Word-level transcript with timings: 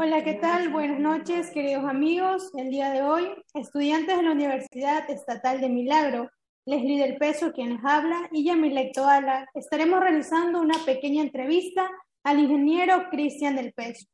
Hola, 0.00 0.22
¿qué 0.22 0.34
tal? 0.34 0.68
Buenas 0.68 1.00
noches, 1.00 1.50
queridos 1.50 1.84
amigos. 1.84 2.52
El 2.56 2.70
día 2.70 2.92
de 2.92 3.02
hoy, 3.02 3.32
estudiantes 3.52 4.16
de 4.16 4.22
la 4.22 4.30
Universidad 4.30 5.10
Estatal 5.10 5.60
de 5.60 5.68
Milagro, 5.68 6.30
Leslie 6.66 7.02
del 7.02 7.16
Peso, 7.16 7.50
quien 7.50 7.70
les 7.70 7.84
habla, 7.84 8.28
y 8.30 8.44
Yamilek 8.44 8.92
Toala, 8.94 9.48
estaremos 9.54 9.98
realizando 9.98 10.60
una 10.60 10.78
pequeña 10.86 11.20
entrevista 11.20 11.90
al 12.22 12.38
ingeniero 12.38 13.08
Cristian 13.10 13.56
del 13.56 13.72
Peso, 13.72 14.06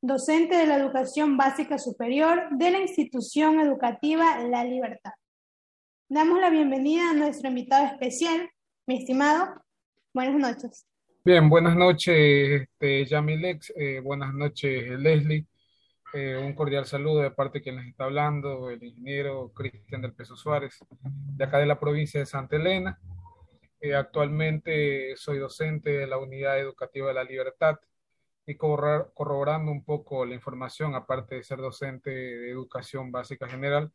docente 0.00 0.56
de 0.56 0.66
la 0.66 0.76
educación 0.76 1.36
básica 1.36 1.76
superior 1.76 2.48
de 2.52 2.70
la 2.70 2.78
institución 2.78 3.60
educativa 3.60 4.38
La 4.38 4.64
Libertad. 4.64 5.12
Damos 6.08 6.40
la 6.40 6.48
bienvenida 6.48 7.10
a 7.10 7.12
nuestro 7.12 7.50
invitado 7.50 7.84
especial, 7.84 8.48
mi 8.86 9.00
estimado. 9.00 9.48
Buenas 10.14 10.40
noches. 10.40 10.86
Bien, 11.26 11.48
buenas 11.48 11.74
noches, 11.74 12.62
este, 12.62 13.04
Yamilex, 13.04 13.72
eh, 13.74 13.98
buenas 13.98 14.32
noches, 14.32 14.88
Leslie. 15.00 15.44
Eh, 16.14 16.36
un 16.36 16.54
cordial 16.54 16.86
saludo 16.86 17.20
de 17.22 17.32
parte 17.32 17.58
de 17.58 17.62
quien 17.64 17.76
les 17.78 17.88
está 17.88 18.04
hablando, 18.04 18.70
el 18.70 18.80
ingeniero 18.84 19.52
Cristian 19.52 20.02
del 20.02 20.12
Peso 20.12 20.36
Suárez, 20.36 20.78
de 21.00 21.44
acá 21.44 21.58
de 21.58 21.66
la 21.66 21.80
provincia 21.80 22.20
de 22.20 22.26
Santa 22.26 22.54
Elena. 22.54 23.00
Eh, 23.80 23.96
actualmente 23.96 25.16
soy 25.16 25.38
docente 25.38 25.90
de 25.90 26.06
la 26.06 26.18
Unidad 26.18 26.60
Educativa 26.60 27.08
de 27.08 27.14
la 27.14 27.24
Libertad 27.24 27.80
y 28.46 28.54
corroborando 28.54 29.72
un 29.72 29.84
poco 29.84 30.24
la 30.24 30.34
información, 30.36 30.94
aparte 30.94 31.34
de 31.34 31.42
ser 31.42 31.58
docente 31.58 32.10
de 32.10 32.50
Educación 32.52 33.10
Básica 33.10 33.48
General, 33.48 33.90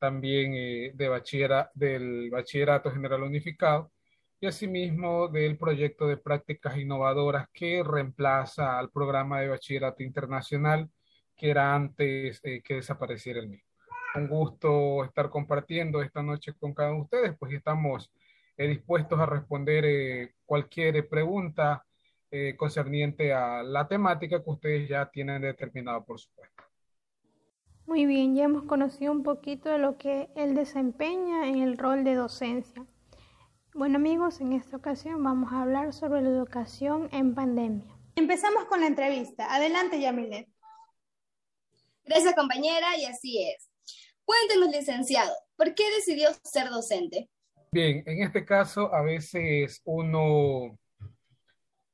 también 0.00 0.96
de 0.96 1.08
bachillera, 1.08 1.70
del 1.74 2.28
Bachillerato 2.28 2.90
General 2.90 3.22
Unificado 3.22 3.92
y 4.42 4.48
asimismo 4.48 5.28
del 5.28 5.56
proyecto 5.56 6.08
de 6.08 6.16
prácticas 6.16 6.76
innovadoras 6.76 7.46
que 7.52 7.84
reemplaza 7.84 8.76
al 8.76 8.90
programa 8.90 9.40
de 9.40 9.46
bachillerato 9.46 10.02
internacional 10.02 10.90
que 11.36 11.50
era 11.50 11.72
antes 11.72 12.40
eh, 12.42 12.60
que 12.60 12.74
desapareciera 12.74 13.38
el 13.38 13.48
mismo. 13.48 13.68
Un 14.16 14.26
gusto 14.26 15.04
estar 15.04 15.30
compartiendo 15.30 16.02
esta 16.02 16.24
noche 16.24 16.54
con 16.58 16.74
cada 16.74 16.90
uno 16.90 16.98
de 16.98 17.02
ustedes, 17.04 17.38
pues 17.38 17.52
estamos 17.52 18.10
eh, 18.56 18.66
dispuestos 18.66 19.20
a 19.20 19.26
responder 19.26 19.84
eh, 19.86 20.34
cualquier 20.44 21.08
pregunta 21.08 21.84
concerniente 22.56 23.34
a 23.34 23.62
la 23.62 23.86
temática 23.86 24.42
que 24.42 24.50
ustedes 24.50 24.88
ya 24.88 25.04
tienen 25.10 25.42
determinado, 25.42 26.02
por 26.02 26.18
supuesto. 26.18 26.62
Muy 27.84 28.06
bien, 28.06 28.34
ya 28.34 28.44
hemos 28.44 28.62
conocido 28.62 29.12
un 29.12 29.22
poquito 29.22 29.68
de 29.68 29.76
lo 29.76 29.98
que 29.98 30.30
él 30.34 30.54
desempeña 30.54 31.46
en 31.46 31.58
el 31.58 31.76
rol 31.76 32.04
de 32.04 32.14
docencia. 32.14 32.86
Bueno 33.74 33.96
amigos, 33.96 34.42
en 34.42 34.52
esta 34.52 34.76
ocasión 34.76 35.22
vamos 35.24 35.50
a 35.50 35.62
hablar 35.62 35.94
sobre 35.94 36.20
la 36.20 36.28
educación 36.28 37.08
en 37.10 37.34
pandemia. 37.34 37.96
Empezamos 38.16 38.66
con 38.66 38.80
la 38.80 38.86
entrevista. 38.86 39.54
Adelante, 39.54 39.98
Yamilet. 39.98 40.46
Gracias 42.04 42.34
compañera 42.34 42.98
y 42.98 43.06
así 43.06 43.42
es. 43.48 43.70
Cuéntenos, 44.26 44.68
licenciado, 44.68 45.32
¿por 45.56 45.74
qué 45.74 45.84
decidió 45.96 46.28
ser 46.44 46.68
docente? 46.68 47.30
Bien, 47.72 48.02
en 48.04 48.22
este 48.22 48.44
caso 48.44 48.94
a 48.94 49.00
veces 49.00 49.80
uno 49.84 50.78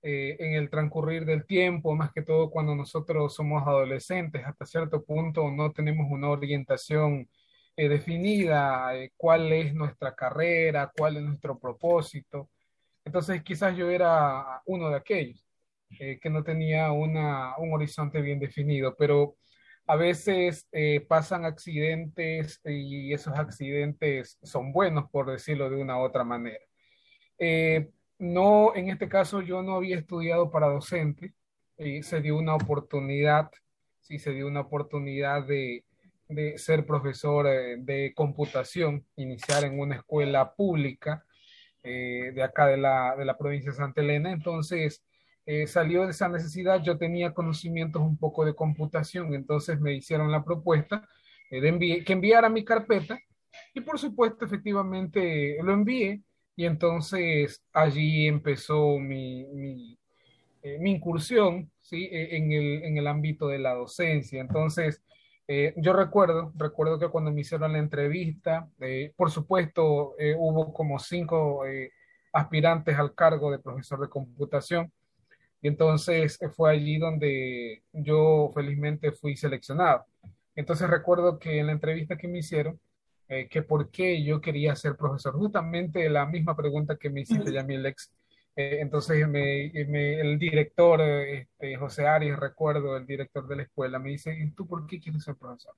eh, 0.03 0.37
en 0.41 0.55
el 0.55 0.71
transcurrir 0.71 1.25
del 1.25 1.47
tiempo, 1.47 1.95
más 1.95 2.11
que 2.13 2.23
todo 2.23 2.51
cuando 2.51 2.75
nosotros 2.75 3.37
somos 3.37 3.63
adolescentes, 3.65 4.45
hasta 4.45 4.67
cierto 4.67 5.05
punto 5.05 5.49
no 5.53 5.71
tenemos 5.71 6.09
una 6.11 6.29
orientación 6.29 7.29
eh, 7.79 7.89
definida 7.89 8.97
eh, 8.97 9.13
cuál 9.17 9.53
es 9.53 9.73
nuestra 9.73 10.13
carrera, 10.13 10.91
cuál 10.97 11.19
es 11.19 11.23
nuestro 11.23 11.61
propósito. 11.61 12.51
Entonces 13.05 13.41
quizás 13.45 13.77
yo 13.77 13.89
era 13.89 14.61
uno 14.67 14.91
de 14.91 14.97
aquellos 14.97 15.47
eh, 16.01 16.19
que 16.21 16.29
no 16.29 16.43
tenía 16.43 16.91
una, 16.91 17.57
un 17.59 17.73
horizonte 17.73 18.21
bien 18.21 18.41
definido, 18.41 18.97
pero 18.97 19.37
a 19.87 19.95
veces 19.95 20.69
pasan 21.09 21.45
accidentes 21.45 22.61
y 22.65 23.13
esos 23.15 23.39
accidentes 23.39 24.39
son 24.43 24.73
buenos, 24.73 25.09
por 25.11 25.31
decirlo 25.31 25.71
de 25.71 25.77
una 25.77 25.99
u 25.99 26.03
otra 26.03 26.25
manera. 26.25 26.59
no, 28.19 28.75
en 28.75 28.91
este 28.91 29.09
caso 29.09 29.41
yo 29.41 29.63
no 29.63 29.77
había 29.77 29.97
estudiado 29.99 30.51
para 30.51 30.67
docente, 30.67 31.33
y 31.79 32.03
se 32.03 32.21
dio 32.21 32.37
una 32.37 32.55
oportunidad, 32.57 33.51
sí, 34.01 34.19
se 34.19 34.33
dio 34.33 34.49
una 34.49 34.63
oportunidad 34.63 35.47
de, 35.47 35.85
de 36.29 36.59
ser 36.59 36.85
profesor 36.85 37.47
eh, 37.47 37.77
de 37.79 38.13
computación, 38.15 39.05
iniciar 39.17 39.65
en 39.65 39.79
una 39.81 39.97
escuela 39.97 40.55
pública 40.55 41.25
eh, 41.83 42.33
de 42.35 42.43
acá 42.43 42.67
de 42.67 42.77
la, 42.77 43.15
de 43.17 43.25
la, 43.25 43.39
provincia 43.39 43.71
de 43.71 43.77
Santa 43.77 44.03
Elena. 44.03 44.33
Entonces, 44.33 45.03
eh, 45.47 45.67
salió 45.67 46.05
de 46.05 46.11
esa 46.11 46.29
necesidad, 46.29 46.83
yo 46.83 46.99
tenía 46.99 47.33
conocimientos 47.33 48.03
un 48.03 48.19
poco 48.19 48.45
de 48.45 48.55
computación, 48.55 49.35
entonces 49.35 49.81
me 49.81 49.95
hicieron 49.95 50.31
la 50.31 50.45
propuesta 50.45 51.09
de 51.51 52.05
que 52.05 52.13
enviara 52.13 52.51
mi 52.51 52.63
carpeta 52.63 53.19
y 53.73 53.81
por 53.81 53.99
supuesto, 53.99 54.45
efectivamente, 54.45 55.57
lo 55.63 55.73
envié 55.73 56.21
y 56.55 56.67
entonces 56.67 57.65
allí 57.73 58.27
empezó 58.27 58.99
mi, 58.99 59.47
mi, 59.47 59.99
mi 60.81 60.91
incursión 60.91 61.71
¿sí? 61.81 62.09
E, 62.13 62.37
en, 62.37 62.53
el, 62.53 62.83
en 62.85 62.99
el 62.99 63.07
ámbito 63.07 63.49
de 63.49 63.59
la 63.59 63.73
docencia. 63.73 64.43
Entonces, 64.43 65.03
eh, 65.51 65.73
yo 65.79 65.95
recuerdo, 65.95 66.53
recuerdo 66.57 66.99
que 66.99 67.09
cuando 67.09 67.33
me 67.33 67.41
hicieron 67.41 67.73
la 67.73 67.79
entrevista, 67.79 68.69
eh, 68.81 69.15
por 69.17 69.31
supuesto, 69.31 70.15
eh, 70.19 70.37
hubo 70.39 70.75
como 70.75 70.99
cinco 70.99 71.63
aspirantes 72.35 72.99
al 72.99 73.15
cargo 73.15 73.51
de 73.51 73.59
profesor 73.59 73.99
de 74.01 74.11
computación. 74.11 74.93
Y 75.63 75.69
entonces 75.69 76.39
fue 76.55 76.71
allí 76.73 76.99
donde 76.99 77.83
yo 77.93 78.51
felizmente 78.55 79.11
fui 79.11 79.37
seleccionado. 79.37 80.05
Entonces 80.55 80.89
recuerdo 80.91 81.39
que 81.39 81.59
en 81.59 81.67
la 81.67 81.73
entrevista 81.73 82.17
que 82.19 82.29
me 82.29 82.39
hicieron, 82.39 82.79
que 83.51 83.63
por 83.63 83.91
qué 83.91 84.23
yo 84.25 84.41
quería 84.41 84.75
ser 84.77 84.97
profesor, 84.97 85.35
justamente 85.35 86.09
la 86.09 86.27
misma 86.27 86.57
pregunta 86.57 86.97
que 86.97 87.11
me 87.11 87.23
hiciste 87.23 87.53
ya 87.53 87.63
mi 88.59 88.65
ex 88.65 88.73
eh, 88.73 88.81
entonces 88.81 89.23
el 89.23 90.39
director, 90.39 91.01
este, 91.01 91.77
José 91.77 92.07
Arias, 92.07 92.39
recuerdo, 92.39 92.97
el 92.97 93.07
director 93.07 93.47
de 93.47 93.57
la 93.57 93.63
escuela, 93.65 93.99
me 93.99 94.11
dice, 94.11 94.37
¿y 94.37 94.51
tú 94.51 94.67
por 94.67 94.87
qué 94.87 95.01
quieres 95.01 95.25
ser 95.25 95.37
profesor? 95.37 95.75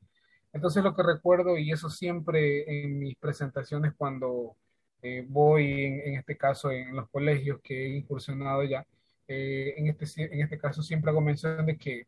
Entonces 0.53 0.83
lo 0.83 0.95
que 0.95 1.03
recuerdo, 1.03 1.59
y 1.59 1.73
eso 1.73 1.91
siempre 1.91 2.85
en 2.85 2.99
mis 2.99 3.17
presentaciones 3.17 3.93
cuando 3.97 4.57
eh, 5.03 5.25
voy, 5.29 5.85
en, 5.85 6.15
este 6.17 6.37
caso, 6.37 6.71
en 6.71 6.97
los 6.97 7.09
colegios 7.11 7.61
que 7.63 7.87
he 7.87 7.89
incursionado 7.97 8.65
ya, 8.65 8.87
eh, 9.29 9.75
en, 9.77 9.89
este, 9.89 10.35
en 10.35 10.41
este 10.43 10.59
caso 10.59 10.83
siempre 10.83 11.11
hago 11.11 11.21
mención 11.21 11.65
de 11.67 11.77
que 11.77 12.07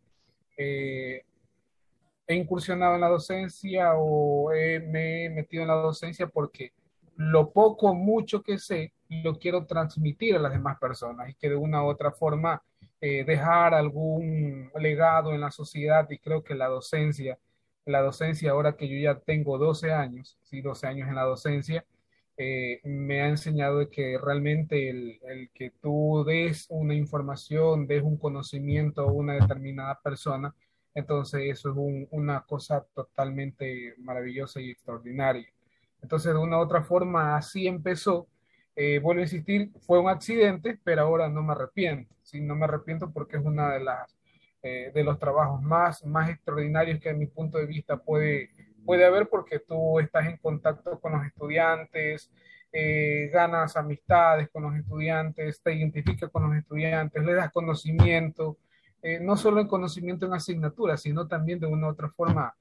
he 0.57 2.35
incursionado 2.35 2.95
en 2.95 3.01
la 3.03 3.09
docencia 3.09 3.93
o 3.97 4.51
me 4.51 5.25
he 5.25 5.31
metido 5.31 5.63
en 5.63 5.69
la 5.69 5.75
docencia 5.75 6.27
porque 6.27 6.73
lo 7.17 7.51
poco, 7.53 7.95
mucho 7.95 8.43
que 8.43 8.59
sé, 8.59 8.93
lo 9.09 9.39
quiero 9.39 9.67
transmitir 9.67 10.37
a 10.37 10.39
las 10.39 10.53
demás 10.53 10.79
personas 10.79 11.29
y 11.31 11.35
que 11.35 11.51
de 11.51 11.57
una 11.57 11.83
u 11.85 11.87
otra 11.89 12.13
forma 12.13 12.63
eh, 13.01 13.25
dejar 13.25 13.75
algún 13.75 14.71
legado 14.79 15.35
en 15.35 15.41
la 15.41 15.51
sociedad 15.51 16.09
y 16.11 16.19
creo 16.19 16.43
que 16.43 16.55
la 16.55 16.69
docencia, 16.69 17.39
la 17.85 18.01
docencia 18.01 18.53
ahora 18.53 18.77
que 18.77 18.89
yo 18.89 18.99
ya 18.99 19.19
tengo 19.19 19.59
12 19.59 19.93
años, 19.93 20.39
sí, 20.43 20.61
12 20.61 20.87
años 20.87 21.09
en 21.09 21.17
la 21.17 21.25
docencia, 21.25 21.85
eh, 22.37 22.81
me 22.85 23.21
ha 23.21 23.29
enseñado 23.29 23.89
que 23.91 24.19
realmente 24.19 24.89
el, 24.89 25.21
el, 25.29 25.51
que 25.51 25.71
tú 25.71 26.25
des 26.27 26.67
una 26.71 26.95
información, 26.95 27.87
des 27.87 28.03
un 28.03 28.17
conocimiento 28.17 29.03
a 29.03 29.13
una 29.13 29.35
determinada 29.35 30.01
persona, 30.01 30.55
entonces 30.95 31.43
eso 31.51 31.71
es 31.71 32.07
una 32.11 32.43
cosa 32.43 32.85
totalmente 32.95 33.95
maravillosa 33.99 34.61
y 34.61 34.71
extraordinaria. 34.71 35.49
Entonces, 36.03 36.33
de 36.35 36.39
una 36.39 36.59
u 36.59 36.61
otra 36.61 36.83
forma, 36.83 37.37
así 37.37 37.67
empezó. 37.67 38.29
Eh, 38.75 38.99
vuelvo 39.01 39.21
a 39.21 39.25
insistir, 39.25 39.71
fue 39.81 40.01
un 40.01 40.09
accidente, 40.09 40.79
pero 40.83 41.03
ahora 41.03 41.29
no 41.29 41.43
me 41.43 41.53
arrepiento. 41.53 42.15
¿sí? 42.23 42.41
No 42.41 42.57
me 42.57 42.65
arrepiento 42.65 43.11
porque 43.13 43.37
es 43.37 43.45
uno 43.45 43.69
de, 43.69 43.81
las, 43.81 44.17
eh, 44.63 44.91
de 44.95 45.05
los 45.05 45.19
trabajos 45.19 45.63
más, 45.63 46.05
más 46.05 46.31
extraordinarios 46.31 47.01
que 47.01 47.11
a 47.11 47.15
mi 47.15 47.27
punto 47.27 47.59
de 47.59 47.67
vista 47.67 47.97
puede, 47.99 48.51
puede 48.85 49.05
haber 49.05 49.29
porque 49.29 49.61
tú 49.61 50.01
estás 50.01 50.27
en 50.27 50.39
contacto 50.39 50.99
con 51.01 51.13
los 51.13 51.27
estudiantes, 51.27 52.31
eh, 52.73 53.29
ganas 53.33 53.77
amistades 53.77 54.49
con 54.51 54.63
los 54.63 54.75
estudiantes, 54.75 55.61
te 55.63 55.75
identificas 55.75 56.31
con 56.31 56.49
los 56.49 56.57
estudiantes, 56.57 57.23
le 57.23 57.35
das 57.35 57.53
conocimiento, 57.53 58.59
no 59.21 59.37
solo 59.37 59.61
en 59.61 59.67
conocimiento 59.67 60.27
en 60.27 60.35
asignaturas, 60.35 61.03
sino 61.03 61.27
también 61.27 61.59
de 61.59 61.67
una 61.67 61.89
u 61.89 61.91
otra 61.91 62.09
forma 62.09 62.55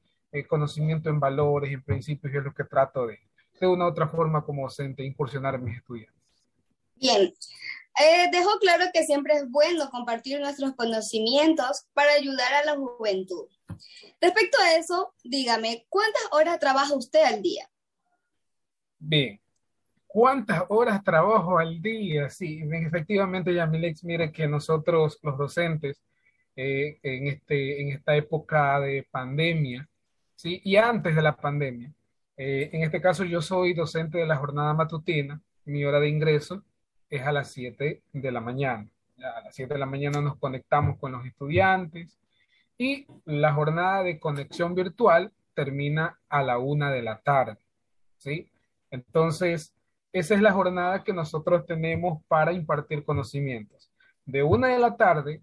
conocimiento 0.48 1.08
en 1.08 1.20
valores, 1.20 1.72
en 1.72 1.84
principios, 1.84 2.34
y 2.34 2.38
es 2.38 2.44
lo 2.44 2.52
que 2.52 2.64
trato 2.64 3.06
de, 3.06 3.20
de 3.68 3.74
una 3.74 3.88
otra 3.88 4.08
forma 4.08 4.44
como 4.44 4.64
docente 4.64 5.04
incursionar 5.04 5.56
en 5.56 5.64
mis 5.64 5.78
estudiantes. 5.78 6.22
Bien, 6.96 7.34
eh, 8.00 8.30
dejo 8.32 8.58
claro 8.60 8.86
que 8.94 9.04
siempre 9.04 9.34
es 9.34 9.50
bueno 9.50 9.90
compartir 9.90 10.40
nuestros 10.40 10.76
conocimientos 10.76 11.86
para 11.94 12.14
ayudar 12.14 12.54
a 12.54 12.66
la 12.66 12.76
juventud. 12.76 13.48
Respecto 14.20 14.58
a 14.62 14.76
eso, 14.76 15.14
dígame, 15.24 15.86
¿cuántas 15.90 16.22
horas 16.32 16.60
trabaja 16.60 16.94
usted 16.96 17.24
al 17.24 17.42
día? 17.42 17.70
Bien, 19.00 19.42
¿cuántas 20.08 20.64
horas 20.70 21.04
trabajo 21.04 21.58
al 21.58 21.82
día? 21.82 22.30
Sí, 22.30 22.62
efectivamente, 22.72 23.54
Yamilex, 23.54 24.04
mire 24.04 24.32
que 24.32 24.48
nosotros 24.48 25.20
los 25.24 25.38
docentes 25.38 26.02
eh, 26.56 27.00
en, 27.02 27.28
este, 27.28 27.82
en 27.82 27.90
esta 27.90 28.16
época 28.16 28.80
de 28.80 29.08
pandemia, 29.10 29.88
¿sí? 30.36 30.62
Y 30.64 30.76
antes 30.76 31.16
de 31.16 31.22
la 31.22 31.36
pandemia. 31.36 31.92
Eh, 32.38 32.70
en 32.74 32.84
este 32.84 33.02
caso 33.02 33.24
yo 33.24 33.42
soy 33.42 33.74
docente 33.74 34.18
de 34.18 34.26
la 34.26 34.38
jornada 34.38 34.74
matutina, 34.74 35.42
mi 35.66 35.86
hora 35.86 36.00
de 36.00 36.10
ingreso 36.10 36.64
es 37.10 37.22
a 37.22 37.32
las 37.32 37.52
7 37.52 38.02
de 38.14 38.32
la 38.32 38.42
mañana. 38.42 38.88
a 39.24 39.42
las 39.42 39.56
7 39.56 39.74
de 39.74 39.80
la 39.80 39.86
mañana 39.86 40.22
nos 40.22 40.38
conectamos 40.38 40.98
con 40.98 41.12
los 41.12 41.26
estudiantes 41.26 42.18
y 42.78 43.06
la 43.26 43.54
jornada 43.54 44.04
de 44.04 44.20
conexión 44.20 44.74
virtual 44.74 45.32
termina 45.54 46.20
a 46.30 46.42
la 46.42 46.58
1 46.58 46.90
de 46.90 47.02
la 47.04 47.20
tarde, 47.20 47.58
¿sí? 48.18 48.50
Entonces, 48.90 49.74
esa 50.14 50.34
es 50.34 50.42
la 50.42 50.52
jornada 50.52 51.04
que 51.04 51.14
nosotros 51.14 51.66
tenemos 51.66 52.24
para 52.28 52.54
impartir 52.54 53.04
conocimientos. 53.04 53.92
De 54.26 54.44
1 54.44 54.68
de 54.68 54.80
la 54.80 54.98
tarde 54.98 55.42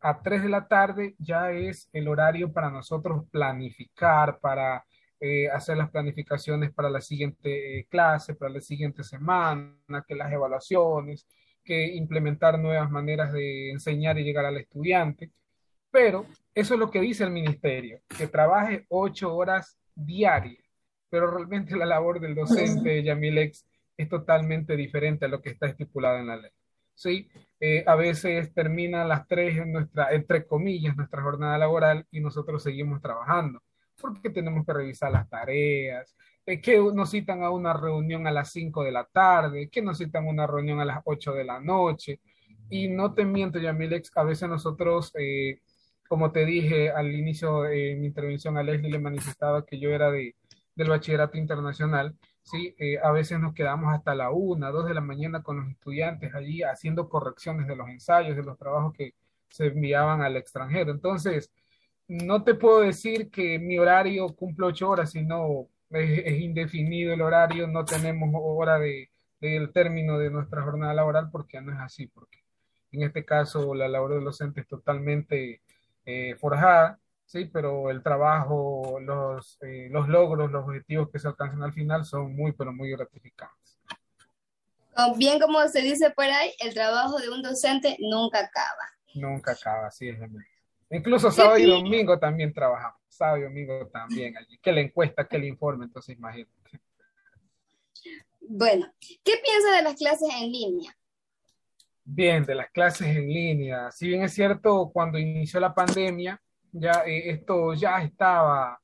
a 0.00 0.22
3 0.22 0.42
de 0.42 0.48
la 0.48 0.68
tarde 0.68 1.14
ya 1.18 1.50
es 1.50 1.88
el 1.92 2.08
horario 2.08 2.52
para 2.52 2.70
nosotros 2.70 3.24
planificar, 3.30 4.38
para 4.38 4.84
eh, 5.20 5.48
hacer 5.48 5.76
las 5.76 5.90
planificaciones 5.90 6.72
para 6.72 6.90
la 6.90 7.00
siguiente 7.00 7.80
eh, 7.80 7.86
clase, 7.88 8.34
para 8.34 8.52
la 8.52 8.60
siguiente 8.60 9.02
semana, 9.04 10.04
que 10.06 10.14
las 10.14 10.32
evaluaciones, 10.32 11.26
que 11.64 11.86
implementar 11.94 12.58
nuevas 12.58 12.90
maneras 12.90 13.32
de 13.32 13.70
enseñar 13.70 14.18
y 14.18 14.24
llegar 14.24 14.44
al 14.44 14.58
estudiante. 14.58 15.32
Pero 15.90 16.26
eso 16.54 16.74
es 16.74 16.80
lo 16.80 16.90
que 16.90 17.00
dice 17.00 17.24
el 17.24 17.30
ministerio, 17.30 18.00
que 18.16 18.28
trabaje 18.28 18.86
ocho 18.88 19.34
horas 19.34 19.78
diarias, 19.94 20.64
pero 21.10 21.30
realmente 21.30 21.76
la 21.76 21.86
labor 21.86 22.20
del 22.20 22.34
docente, 22.34 23.02
Yamilex, 23.02 23.66
es 23.96 24.08
totalmente 24.08 24.76
diferente 24.76 25.24
a 25.24 25.28
lo 25.28 25.42
que 25.42 25.50
está 25.50 25.66
estipulado 25.66 26.18
en 26.18 26.26
la 26.28 26.36
ley. 26.36 26.50
¿sí? 26.98 27.28
Eh, 27.60 27.84
a 27.86 27.94
veces 27.94 28.52
termina 28.52 29.02
a 29.02 29.06
las 29.06 29.26
tres 29.26 29.56
en 29.56 29.72
nuestra, 29.72 30.12
entre 30.12 30.46
comillas, 30.46 30.96
nuestra 30.96 31.22
jornada 31.22 31.56
laboral 31.56 32.06
y 32.10 32.20
nosotros 32.20 32.62
seguimos 32.62 33.00
trabajando, 33.00 33.62
porque 34.00 34.30
tenemos 34.30 34.64
que 34.64 34.72
revisar 34.72 35.12
las 35.12 35.28
tareas, 35.28 36.14
eh, 36.46 36.60
que 36.60 36.78
nos 36.78 37.10
citan 37.10 37.42
a 37.42 37.50
una 37.50 37.72
reunión 37.72 38.26
a 38.26 38.30
las 38.30 38.50
5 38.52 38.84
de 38.84 38.92
la 38.92 39.04
tarde, 39.04 39.68
que 39.68 39.82
nos 39.82 39.98
citan 39.98 40.26
a 40.26 40.30
una 40.30 40.46
reunión 40.46 40.80
a 40.80 40.84
las 40.84 41.00
8 41.04 41.32
de 41.34 41.44
la 41.44 41.60
noche. 41.60 42.20
Y 42.70 42.88
no 42.88 43.14
te 43.14 43.24
miento, 43.24 43.58
Yamilex, 43.58 44.10
a 44.16 44.24
veces 44.24 44.48
nosotros, 44.48 45.12
eh, 45.18 45.60
como 46.08 46.32
te 46.32 46.44
dije 46.44 46.90
al 46.90 47.12
inicio 47.14 47.62
de 47.62 47.96
mi 47.96 48.06
intervención, 48.06 48.56
a 48.58 48.62
Leslie 48.62 48.90
le 48.90 48.98
manifestaba 48.98 49.64
que 49.64 49.78
yo 49.78 49.90
era 49.90 50.10
de, 50.10 50.36
del 50.74 50.88
bachillerato 50.88 51.38
internacional 51.38 52.16
¿sí? 52.50 52.74
Eh, 52.78 52.98
a 53.02 53.10
veces 53.12 53.38
nos 53.40 53.54
quedamos 53.54 53.94
hasta 53.94 54.14
la 54.14 54.30
una, 54.30 54.70
dos 54.70 54.86
de 54.86 54.94
la 54.94 55.00
mañana 55.00 55.42
con 55.42 55.60
los 55.60 55.68
estudiantes 55.70 56.34
allí 56.34 56.62
haciendo 56.62 57.08
correcciones 57.08 57.66
de 57.66 57.76
los 57.76 57.88
ensayos, 57.88 58.36
de 58.36 58.42
los 58.42 58.58
trabajos 58.58 58.94
que 58.94 59.14
se 59.48 59.66
enviaban 59.66 60.22
al 60.22 60.36
extranjero. 60.36 60.90
Entonces, 60.92 61.50
no 62.08 62.42
te 62.42 62.54
puedo 62.54 62.80
decir 62.80 63.30
que 63.30 63.58
mi 63.58 63.78
horario 63.78 64.28
cumple 64.34 64.66
ocho 64.66 64.88
horas, 64.88 65.12
sino 65.12 65.68
es, 65.90 66.40
indefinido 66.40 67.12
el 67.12 67.22
horario, 67.22 67.66
no 67.66 67.84
tenemos 67.84 68.30
hora 68.34 68.78
de, 68.78 69.10
del 69.40 69.72
término 69.72 70.18
de 70.18 70.30
nuestra 70.30 70.62
jornada 70.62 70.94
laboral 70.94 71.30
porque 71.30 71.60
no 71.60 71.72
es 71.72 71.78
así, 71.78 72.06
porque 72.06 72.42
en 72.92 73.02
este 73.02 73.24
caso 73.24 73.74
la 73.74 73.88
labor 73.88 74.14
del 74.14 74.24
docente 74.24 74.62
es 74.62 74.68
totalmente 74.68 75.62
eh, 76.04 76.34
forjada 76.36 76.98
sí, 77.28 77.44
pero 77.44 77.90
el 77.90 78.02
trabajo, 78.02 78.98
los, 79.00 79.58
eh, 79.60 79.88
los 79.90 80.08
logros, 80.08 80.50
los 80.50 80.64
objetivos 80.64 81.10
que 81.10 81.18
se 81.18 81.28
alcanzan 81.28 81.62
al 81.62 81.72
final 81.72 82.04
son 82.04 82.34
muy, 82.34 82.52
pero 82.52 82.72
muy 82.72 82.90
gratificantes. 82.90 83.78
Bien 85.16 85.38
como 85.38 85.64
se 85.68 85.80
dice 85.82 86.10
por 86.10 86.24
ahí, 86.24 86.52
el 86.58 86.74
trabajo 86.74 87.18
de 87.18 87.28
un 87.28 87.40
docente 87.40 87.96
nunca 88.00 88.40
acaba. 88.40 88.82
Nunca 89.14 89.52
acaba, 89.52 89.90
sí, 89.92 90.08
es 90.08 90.18
Incluso 90.90 91.30
sábado 91.30 91.58
y 91.58 91.66
domingo 91.66 92.18
también 92.18 92.52
trabajamos, 92.52 93.00
sábado 93.08 93.38
y 93.38 93.42
domingo 93.42 93.86
también 93.88 94.36
allí, 94.36 94.58
que 94.58 94.72
le 94.72 94.82
encuesta, 94.82 95.26
que 95.26 95.38
le 95.38 95.46
informe, 95.46 95.84
entonces 95.84 96.16
imagínate. 96.16 96.52
Bueno, 98.40 98.90
¿qué 98.98 99.34
piensa 99.44 99.76
de 99.76 99.82
las 99.82 99.94
clases 99.94 100.28
en 100.40 100.50
línea? 100.50 100.96
Bien, 102.04 102.44
de 102.46 102.54
las 102.54 102.70
clases 102.70 103.08
en 103.08 103.28
línea. 103.28 103.90
Si 103.90 104.08
bien 104.08 104.22
es 104.22 104.32
cierto, 104.32 104.90
cuando 104.90 105.18
inició 105.18 105.60
la 105.60 105.74
pandemia, 105.74 106.40
ya 106.72 107.02
eh, 107.06 107.30
esto 107.30 107.74
ya 107.74 108.00
estaba 108.02 108.80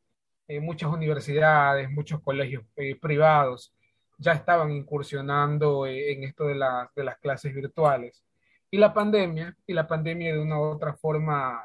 en 0.47 0.63
muchas 0.63 0.93
universidades, 0.93 1.91
muchos 1.91 2.21
colegios 2.21 2.65
eh, 2.77 2.97
privados 2.97 3.73
ya 4.19 4.33
estaban 4.33 4.71
incursionando 4.71 5.87
eh, 5.87 6.13
en 6.13 6.25
esto 6.25 6.45
de, 6.45 6.55
de 6.95 7.05
las 7.05 7.19
clases 7.19 7.55
virtuales. 7.55 8.23
Y 8.71 8.79
la 8.79 8.93
pandemia, 8.93 9.57
y 9.67 9.73
la 9.73 9.87
pandemia 9.87 10.33
de 10.35 10.41
una 10.41 10.59
u 10.59 10.63
otra 10.65 10.95
forma 10.95 11.63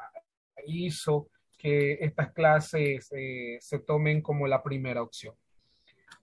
hizo 0.66 1.28
que 1.58 1.98
estas 2.00 2.32
clases 2.32 3.08
se 3.08 3.78
tomen 3.80 4.22
como 4.22 4.46
la 4.46 4.62
primera 4.62 5.02
opción. 5.02 5.34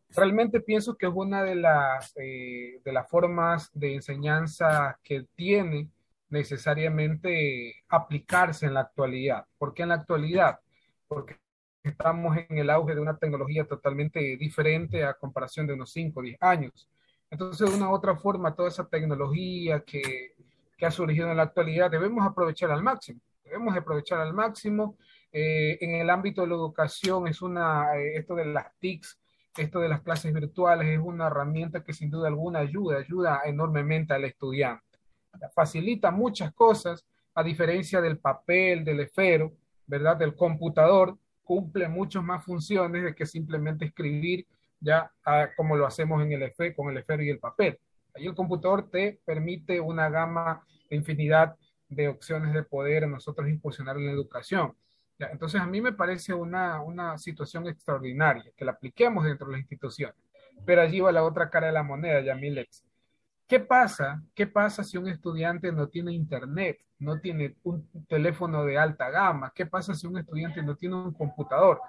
Realmente 0.09 0.61
pienso 0.61 0.97
que 0.97 1.05
es 1.05 1.11
una 1.13 1.43
de 1.43 1.55
las, 1.55 2.13
de 2.15 2.81
las 2.91 3.07
formas 3.09 3.69
de 3.73 3.95
enseñanza 3.95 4.99
que 5.03 5.27
tiene 5.35 5.89
necesariamente 6.29 7.75
aplicarse 7.89 8.65
en 8.65 8.73
la 8.73 8.81
actualidad. 8.81 9.45
¿Por 9.57 9.73
qué 9.73 9.83
en 9.83 9.89
la 9.89 9.95
actualidad? 9.95 10.59
Porque 11.07 11.37
estamos 11.83 12.37
en 12.49 12.57
el 12.57 12.69
auge 12.69 12.95
de 12.95 13.01
una 13.01 13.17
tecnología 13.17 13.65
totalmente 13.65 14.37
diferente 14.37 15.03
a 15.03 15.13
comparación 15.13 15.67
de 15.67 15.73
unos 15.73 15.91
5 15.91 16.19
o 16.19 16.23
10 16.23 16.37
años. 16.41 16.89
Entonces, 17.29 17.69
de 17.69 17.75
una 17.75 17.89
u 17.89 17.93
otra 17.93 18.15
forma, 18.15 18.55
toda 18.55 18.69
esa 18.69 18.87
tecnología 18.87 19.81
que, 19.81 20.35
que, 20.77 20.85
ha 20.85 20.91
surgido 20.91 21.29
en 21.29 21.37
la 21.37 21.43
actualidad 21.43 21.91
debemos 21.91 22.25
aprovechar 22.25 22.71
al 22.71 22.83
máximo. 22.83 23.19
Debemos 23.47 23.75
aprovechar 23.75 24.19
al 24.19 24.33
máximo. 24.33 24.97
Eh, 25.31 25.77
en 25.81 25.95
el 25.95 26.09
ámbito 26.09 26.41
de 26.41 26.47
la 26.47 26.55
educación, 26.55 27.27
es 27.27 27.41
una, 27.41 27.97
eh, 27.97 28.15
esto 28.15 28.35
de 28.35 28.45
las 28.45 28.67
TICs, 28.79 29.19
esto 29.57 29.79
de 29.79 29.89
las 29.89 30.01
clases 30.01 30.33
virtuales, 30.33 30.87
es 30.87 30.99
una 30.99 31.27
herramienta 31.27 31.83
que 31.83 31.93
sin 31.93 32.09
duda 32.09 32.27
alguna 32.27 32.59
ayuda, 32.59 32.97
ayuda 32.99 33.41
enormemente 33.45 34.13
al 34.13 34.25
estudiante 34.25 34.87
facilita 35.53 36.11
muchas 36.11 36.53
cosas, 36.53 37.05
a 37.35 37.43
diferencia 37.43 38.01
del 38.01 38.17
papel, 38.17 38.83
del 38.83 39.01
esfero, 39.01 39.53
¿verdad? 39.85 40.17
Del 40.17 40.35
computador, 40.35 41.17
cumple 41.43 41.87
muchas 41.87 42.23
más 42.23 42.43
funciones 42.43 43.03
de 43.03 43.15
que 43.15 43.25
simplemente 43.25 43.85
escribir 43.85 44.45
ya 44.79 45.11
ah, 45.25 45.47
como 45.55 45.75
lo 45.75 45.85
hacemos 45.85 46.21
en 46.23 46.31
el 46.31 46.43
esfero, 46.43 46.75
con 46.75 46.89
el 46.89 46.97
esfero 46.97 47.23
y 47.23 47.29
el 47.29 47.39
papel. 47.39 47.79
Ahí 48.15 48.25
el 48.25 48.35
computador 48.35 48.89
te 48.89 49.19
permite 49.23 49.79
una 49.79 50.09
gama 50.09 50.65
de 50.89 50.95
infinidad 50.95 51.55
de 51.89 52.07
opciones 52.07 52.53
de 52.53 52.63
poder 52.63 53.07
nosotros 53.07 53.47
impulsionar 53.49 53.97
en 53.97 54.07
la 54.07 54.11
educación. 54.11 54.73
Entonces, 55.19 55.59
a 55.59 55.65
mí 55.65 55.81
me 55.81 55.93
parece 55.93 56.33
una, 56.33 56.81
una 56.81 57.17
situación 57.17 57.67
extraordinaria 57.67 58.51
que 58.55 58.65
la 58.65 58.73
apliquemos 58.73 59.25
dentro 59.25 59.47
de 59.47 59.53
las 59.53 59.61
instituciones. 59.61 60.15
Pero 60.65 60.81
allí 60.81 60.99
va 60.99 61.11
la 61.11 61.23
otra 61.23 61.49
cara 61.49 61.67
de 61.67 61.73
la 61.73 61.83
moneda, 61.83 62.21
Yamilex. 62.21 62.83
¿Qué 63.47 63.59
pasa? 63.61 64.21
¿Qué 64.35 64.45
pasa 64.45 64.83
si 64.83 64.97
un 64.97 65.07
estudiante 65.07 65.71
no 65.71 65.87
tiene 65.87 66.11
internet, 66.13 66.79
no 66.99 67.19
tiene 67.19 67.55
un 67.63 67.89
teléfono 68.07 68.65
de 68.65 68.77
alta 68.77 69.09
gama? 69.09 69.51
¿Qué 69.55 69.65
pasa 69.65 69.93
si 69.93 70.05
un 70.05 70.17
estudiante 70.17 70.61
no 70.61 70.75
tiene 70.75 70.95
un 70.95 71.13
computador? 71.13 71.79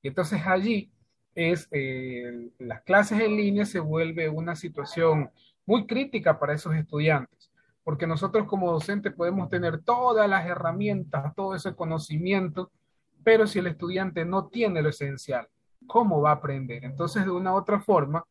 Y 0.00 0.08
entonces 0.08 0.40
allí 0.46 0.92
es 1.34 1.68
eh, 1.72 2.50
las 2.58 2.82
clases 2.82 3.20
en 3.20 3.36
línea 3.36 3.66
se 3.66 3.80
vuelve 3.80 4.28
una 4.28 4.54
situación 4.54 5.30
muy 5.66 5.86
crítica 5.86 6.38
para 6.38 6.54
esos 6.54 6.74
estudiantes, 6.74 7.50
porque 7.88 8.06
nosotros 8.06 8.46
como 8.46 8.70
docentes 8.70 9.14
podemos 9.14 9.48
tener 9.48 9.82
todas 9.82 10.28
las 10.28 10.44
herramientas, 10.44 11.34
todo 11.34 11.54
ese 11.54 11.74
conocimiento, 11.74 12.70
pero 13.24 13.46
si 13.46 13.60
el 13.60 13.66
estudiante 13.66 14.26
no 14.26 14.48
tiene 14.48 14.82
lo 14.82 14.90
esencial, 14.90 15.48
¿cómo 15.86 16.20
va 16.20 16.32
a 16.32 16.34
aprender? 16.34 16.84
Entonces, 16.84 17.24
de 17.24 17.30
una 17.30 17.54
u 17.54 17.56
otra 17.56 17.80
forma, 17.80 18.22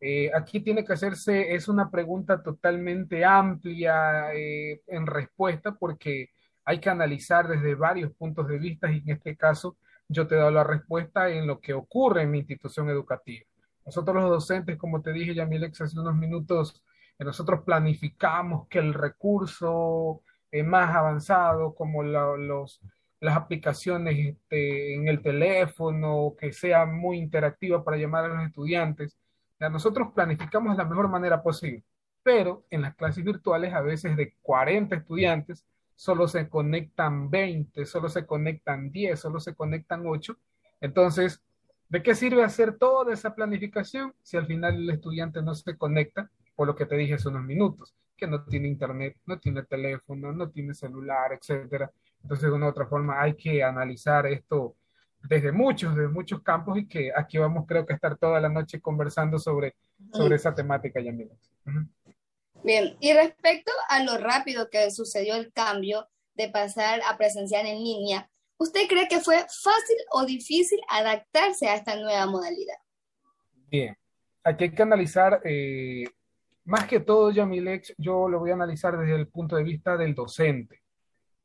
eh, 0.00 0.30
aquí 0.34 0.60
tiene 0.60 0.82
que 0.82 0.94
hacerse, 0.94 1.54
es 1.54 1.68
una 1.68 1.90
pregunta 1.90 2.42
totalmente 2.42 3.22
amplia 3.22 4.32
eh, 4.32 4.80
en 4.86 5.06
respuesta 5.06 5.74
porque 5.74 6.30
hay 6.64 6.80
que 6.80 6.88
analizar 6.88 7.46
desde 7.46 7.74
varios 7.74 8.14
puntos 8.14 8.48
de 8.48 8.58
vista 8.58 8.90
y 8.90 9.00
en 9.00 9.10
este 9.10 9.36
caso 9.36 9.76
yo 10.08 10.26
te 10.26 10.36
he 10.36 10.38
dado 10.38 10.52
la 10.52 10.64
respuesta 10.64 11.28
en 11.28 11.46
lo 11.46 11.60
que 11.60 11.74
ocurre 11.74 12.22
en 12.22 12.30
mi 12.30 12.38
institución 12.38 12.88
educativa. 12.88 13.44
Nosotros 13.84 14.16
los 14.16 14.30
docentes, 14.30 14.78
como 14.78 15.02
te 15.02 15.12
dije 15.12 15.34
Yamilex 15.34 15.82
hace 15.82 16.00
unos 16.00 16.16
minutos, 16.16 16.82
nosotros 17.18 17.62
planificamos 17.64 18.66
que 18.68 18.78
el 18.78 18.94
recurso 18.94 20.22
más 20.64 20.94
avanzado 20.94 21.74
como 21.74 22.02
los, 22.02 22.80
las 23.20 23.36
aplicaciones 23.36 24.18
este, 24.18 24.94
en 24.94 25.08
el 25.08 25.22
teléfono, 25.22 26.34
que 26.38 26.52
sea 26.52 26.84
muy 26.84 27.18
interactiva 27.18 27.82
para 27.82 27.96
llamar 27.96 28.24
a 28.24 28.28
los 28.28 28.46
estudiantes, 28.46 29.16
nosotros 29.70 30.08
planificamos 30.14 30.76
de 30.76 30.82
la 30.82 30.88
mejor 30.88 31.08
manera 31.08 31.42
posible, 31.42 31.84
pero 32.22 32.64
en 32.70 32.82
las 32.82 32.96
clases 32.96 33.24
virtuales 33.24 33.72
a 33.72 33.80
veces 33.80 34.16
de 34.16 34.34
40 34.42 34.96
estudiantes 34.96 35.64
solo 35.94 36.26
se 36.26 36.48
conectan 36.48 37.30
20, 37.30 37.86
solo 37.86 38.08
se 38.08 38.26
conectan 38.26 38.90
10, 38.90 39.20
solo 39.20 39.38
se 39.38 39.54
conectan 39.54 40.02
8. 40.04 40.36
Entonces, 40.80 41.40
¿de 41.88 42.02
qué 42.02 42.14
sirve 42.14 42.42
hacer 42.42 42.76
toda 42.76 43.12
esa 43.12 43.34
planificación 43.34 44.12
si 44.22 44.36
al 44.36 44.46
final 44.46 44.74
el 44.74 44.90
estudiante 44.90 45.42
no 45.42 45.54
se 45.54 45.76
conecta? 45.76 46.28
Por 46.54 46.66
lo 46.66 46.74
que 46.74 46.86
te 46.86 46.96
dije 46.96 47.14
hace 47.14 47.28
unos 47.28 47.44
minutos, 47.44 47.94
que 48.16 48.26
no 48.26 48.44
tiene 48.44 48.68
internet, 48.68 49.16
no 49.26 49.38
tiene 49.38 49.62
teléfono, 49.64 50.32
no 50.32 50.50
tiene 50.50 50.74
celular, 50.74 51.32
etcétera. 51.32 51.90
Entonces, 52.22 52.48
de 52.48 52.52
una 52.52 52.66
u 52.66 52.68
otra 52.70 52.86
forma, 52.86 53.20
hay 53.20 53.34
que 53.34 53.62
analizar 53.62 54.26
esto 54.26 54.76
desde 55.22 55.52
muchos, 55.52 55.94
desde 55.94 56.08
muchos 56.08 56.42
campos 56.42 56.78
y 56.78 56.86
que 56.86 57.12
aquí 57.14 57.38
vamos 57.38 57.64
creo 57.66 57.86
que 57.86 57.92
a 57.92 57.96
estar 57.96 58.16
toda 58.16 58.40
la 58.40 58.48
noche 58.48 58.80
conversando 58.80 59.38
sobre, 59.38 59.76
sobre 60.12 60.36
esa 60.36 60.54
temática, 60.54 61.00
Yamila. 61.00 61.34
Bien, 62.64 62.96
y 63.00 63.12
respecto 63.12 63.72
a 63.88 64.02
lo 64.04 64.18
rápido 64.18 64.68
que 64.70 64.90
sucedió 64.90 65.34
el 65.34 65.52
cambio 65.52 66.08
de 66.34 66.48
pasar 66.48 67.00
a 67.08 67.16
presenciar 67.16 67.66
en 67.66 67.82
línea, 67.82 68.28
¿usted 68.56 68.82
cree 68.88 69.08
que 69.08 69.20
fue 69.20 69.36
fácil 69.38 69.96
o 70.12 70.24
difícil 70.24 70.80
adaptarse 70.88 71.68
a 71.68 71.74
esta 71.74 71.96
nueva 71.96 72.26
modalidad? 72.26 72.76
Bien, 73.68 73.96
aquí 74.44 74.64
hay 74.64 74.74
que 74.74 74.82
analizar, 74.82 75.40
eh, 75.44 76.04
más 76.64 76.86
que 76.86 77.00
todo, 77.00 77.30
Yamilex, 77.30 77.94
yo 77.98 78.28
lo 78.28 78.38
voy 78.38 78.50
a 78.50 78.54
analizar 78.54 78.96
desde 78.98 79.16
el 79.16 79.28
punto 79.28 79.56
de 79.56 79.64
vista 79.64 79.96
del 79.96 80.14
docente, 80.14 80.82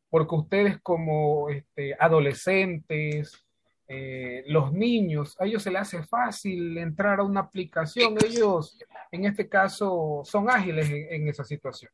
porque 0.10 0.36
ustedes 0.36 0.80
como 0.82 1.50
este, 1.50 1.96
adolescentes, 2.00 3.44
eh, 3.90 4.44
los 4.48 4.74
niños, 4.74 5.40
a 5.40 5.46
ellos 5.46 5.64
se 5.64 5.72
les 5.72 5.82
hace 5.82 6.04
fácil 6.04 6.78
entrar 6.78 7.20
a 7.20 7.24
una 7.24 7.40
aplicación, 7.40 8.16
ellos 8.24 8.78
en 9.12 9.26
este 9.26 9.48
caso 9.48 10.22
son 10.26 10.50
ágiles 10.50 10.90
en, 10.90 11.28
esa 11.28 11.44
situación. 11.44 11.92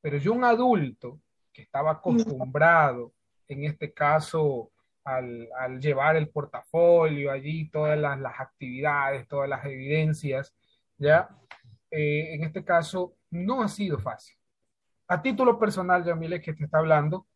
Pero 0.00 0.18
yo 0.18 0.32
un 0.32 0.44
adulto 0.44 1.20
que 1.52 1.62
estaba 1.62 1.92
acostumbrado, 1.92 3.12
en 3.48 3.64
este 3.64 3.92
caso, 3.92 4.70
al, 5.04 5.80
llevar 5.80 6.16
el 6.16 6.28
portafolio 6.28 7.30
allí, 7.30 7.68
todas 7.68 7.96
las, 7.96 8.40
actividades, 8.40 9.28
todas 9.28 9.48
las 9.48 9.64
evidencias, 9.64 10.52
ya, 10.98 11.28
eh, 11.90 12.34
en 12.34 12.44
este 12.44 12.64
caso 12.64 13.14
no 13.30 13.62
ha 13.62 13.68
sido 13.68 13.98
fácil. 13.98 14.36
A 15.08 15.22
título 15.22 15.58
personal, 15.58 16.04
Yamile, 16.04 16.40
que 16.40 16.54
te 16.54 16.64
está 16.64 16.78
hablando, 16.78 17.26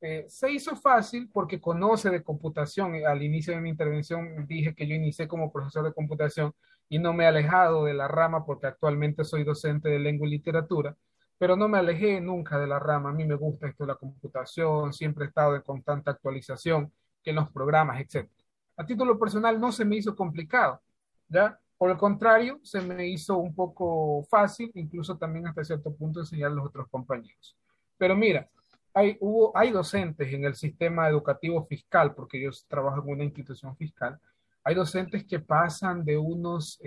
eh, 0.00 0.26
se 0.28 0.52
hizo 0.52 0.76
fácil 0.76 1.28
porque 1.32 1.60
conoce 1.60 2.10
de 2.10 2.22
computación. 2.22 2.94
Al 3.06 3.22
inicio 3.22 3.54
de 3.54 3.60
mi 3.60 3.70
intervención 3.70 4.46
dije 4.46 4.74
que 4.74 4.86
yo 4.86 4.94
inicié 4.94 5.26
como 5.26 5.52
profesor 5.52 5.84
de 5.84 5.92
computación 5.92 6.54
y 6.88 6.98
no 6.98 7.12
me 7.12 7.24
he 7.24 7.26
alejado 7.26 7.84
de 7.84 7.94
la 7.94 8.08
rama 8.08 8.44
porque 8.46 8.68
actualmente 8.68 9.24
soy 9.24 9.44
docente 9.44 9.88
de 9.88 9.98
lengua 9.98 10.26
y 10.28 10.30
literatura, 10.30 10.96
pero 11.38 11.56
no 11.56 11.68
me 11.68 11.78
alejé 11.78 12.20
nunca 12.20 12.58
de 12.58 12.66
la 12.68 12.78
rama. 12.78 13.10
A 13.10 13.12
mí 13.12 13.24
me 13.26 13.34
gusta 13.34 13.68
esto 13.68 13.84
de 13.84 13.88
la 13.88 13.96
computación, 13.96 14.92
siempre 14.92 15.24
he 15.24 15.28
estado 15.28 15.56
en 15.56 15.62
constante 15.62 16.10
actualización 16.10 16.92
que 17.22 17.30
en 17.30 17.36
los 17.36 17.50
programas, 17.50 18.00
etc. 18.00 18.30
A 18.76 18.86
título 18.86 19.18
personal 19.18 19.60
no 19.60 19.72
se 19.72 19.84
me 19.84 19.96
hizo 19.96 20.14
complicado, 20.14 20.80
¿ya? 21.28 21.58
Por 21.78 21.90
el 21.90 21.96
contrario, 21.96 22.58
se 22.64 22.80
me 22.80 23.06
hizo 23.06 23.38
un 23.38 23.54
poco 23.54 24.24
fácil, 24.28 24.72
incluso 24.74 25.16
también 25.16 25.46
hasta 25.46 25.64
cierto 25.64 25.94
punto 25.94 26.20
enseñar 26.20 26.50
a 26.50 26.54
los 26.54 26.66
otros 26.66 26.88
compañeros. 26.88 27.56
Pero 27.96 28.16
mira, 28.16 28.48
hay, 28.92 29.16
hubo, 29.20 29.56
hay 29.56 29.70
docentes 29.70 30.32
en 30.32 30.44
el 30.44 30.56
sistema 30.56 31.08
educativo 31.08 31.64
fiscal, 31.66 32.16
porque 32.16 32.40
yo 32.40 32.50
trabajo 32.66 33.00
en 33.04 33.12
una 33.12 33.24
institución 33.24 33.76
fiscal, 33.76 34.18
hay 34.64 34.74
docentes 34.74 35.24
que 35.24 35.38
pasan 35.38 36.04
de 36.04 36.18
unos 36.18 36.80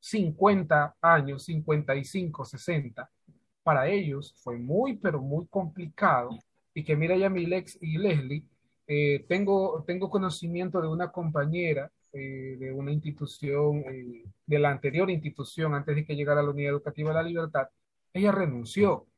50 0.00 0.86
eh, 0.86 0.98
años, 1.02 1.44
55, 1.44 2.44
60. 2.46 3.10
Para 3.62 3.86
ellos 3.86 4.34
fue 4.42 4.56
muy, 4.56 4.96
pero 4.96 5.20
muy 5.20 5.46
complicado. 5.46 6.30
Y 6.72 6.82
que 6.82 6.96
mira 6.96 7.16
ya 7.16 7.28
Milex 7.28 7.78
y 7.82 7.98
Leslie, 7.98 8.44
eh, 8.86 9.26
tengo, 9.28 9.84
tengo 9.86 10.08
conocimiento 10.08 10.80
de 10.80 10.88
una 10.88 11.12
compañera 11.12 11.90
eh, 12.12 12.56
de 12.58 12.72
una 12.72 12.92
institución, 12.92 13.84
de 14.46 14.58
la 14.58 14.70
anterior 14.70 15.10
institución, 15.10 15.74
antes 15.74 15.96
de 15.96 16.04
que 16.04 16.16
llegara 16.16 16.40
a 16.40 16.42
la 16.44 16.50
Unidad 16.50 16.72
Educativa 16.72 17.10
de 17.10 17.14
la 17.14 17.22
Libertad, 17.22 17.68
ella 18.12 18.32
renunció 18.32 19.08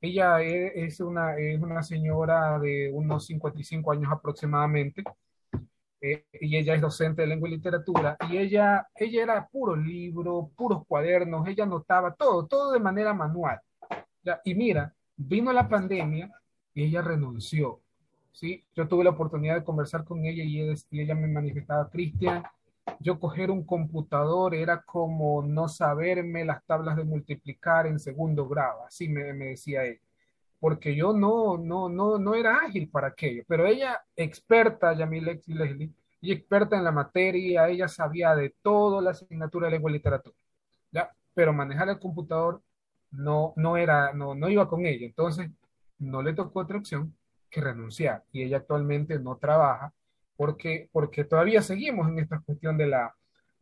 ella 0.00 0.40
es 0.42 1.00
una, 1.00 1.36
es 1.36 1.60
una 1.60 1.82
señora 1.82 2.58
de 2.58 2.90
unos 2.92 3.26
55 3.26 3.92
años 3.92 4.12
aproximadamente, 4.12 5.02
eh, 6.00 6.26
y 6.40 6.56
ella 6.56 6.74
es 6.74 6.80
docente 6.80 7.22
de 7.22 7.28
lengua 7.28 7.48
y 7.48 7.52
literatura, 7.52 8.16
y 8.30 8.36
ella, 8.36 8.86
ella 8.94 9.22
era 9.22 9.48
puro 9.48 9.74
libro, 9.74 10.50
puros 10.54 10.86
cuadernos, 10.86 11.46
ella 11.48 11.64
anotaba 11.64 12.14
todo, 12.14 12.46
todo 12.46 12.72
de 12.72 12.80
manera 12.80 13.14
manual. 13.14 13.58
Y 14.44 14.54
mira, 14.54 14.92
vino 15.16 15.52
la 15.52 15.68
pandemia 15.68 16.30
y 16.74 16.84
ella 16.84 17.00
renunció. 17.00 17.80
¿Sí? 18.36 18.62
Yo 18.74 18.86
tuve 18.86 19.04
la 19.04 19.10
oportunidad 19.10 19.54
de 19.56 19.64
conversar 19.64 20.04
con 20.04 20.24
ella 20.24 20.44
y 20.44 20.60
ella, 20.60 20.74
y 20.90 21.00
ella 21.00 21.14
me 21.14 21.26
manifestaba, 21.26 21.88
Cristian, 21.88 22.42
yo 23.00 23.18
coger 23.18 23.50
un 23.50 23.64
computador 23.64 24.54
era 24.54 24.82
como 24.82 25.42
no 25.42 25.68
saberme 25.68 26.44
las 26.44 26.64
tablas 26.66 26.96
de 26.96 27.04
multiplicar 27.04 27.86
en 27.86 27.98
segundo 27.98 28.46
grado, 28.46 28.84
así 28.84 29.08
me, 29.08 29.22
decía 29.32 29.84
él, 29.84 30.00
porque 30.60 30.94
yo 30.94 31.12
no, 31.14 31.56
no, 31.56 31.88
no, 31.88 32.18
no 32.18 32.34
era 32.34 32.58
ágil 32.58 32.88
para 32.90 33.08
aquello, 33.08 33.42
pero 33.48 33.66
ella, 33.66 34.02
experta, 34.14 34.94
Yamile 34.94 35.40
Leslie, 35.46 35.92
y 36.20 36.32
experta 36.32 36.76
en 36.76 36.84
la 36.84 36.92
materia, 36.92 37.68
ella 37.68 37.88
sabía 37.88 38.34
de 38.34 38.54
todo 38.62 39.00
la 39.00 39.12
asignatura 39.12 39.66
de 39.66 39.72
lengua 39.72 39.90
y 39.90 39.94
literatura, 39.94 40.36
¿ya? 40.92 41.10
pero 41.34 41.52
manejar 41.54 41.88
el 41.88 41.98
computador 41.98 42.62
no, 43.10 43.54
no 43.56 43.78
era, 43.78 44.12
no, 44.12 44.34
no 44.34 44.50
iba 44.50 44.68
con 44.68 44.84
ella, 44.84 45.06
entonces 45.06 45.50
no 45.98 46.22
le 46.22 46.34
tocó 46.34 46.60
otra 46.60 46.76
opción 46.76 47.15
que 47.50 47.60
renunciar, 47.60 48.24
y 48.32 48.42
ella 48.42 48.58
actualmente 48.58 49.18
no 49.18 49.36
trabaja 49.36 49.92
porque, 50.36 50.88
porque 50.92 51.24
todavía 51.24 51.62
seguimos 51.62 52.08
en 52.08 52.18
esta 52.18 52.40
cuestión 52.40 52.76
de 52.76 52.86
la, 52.86 53.14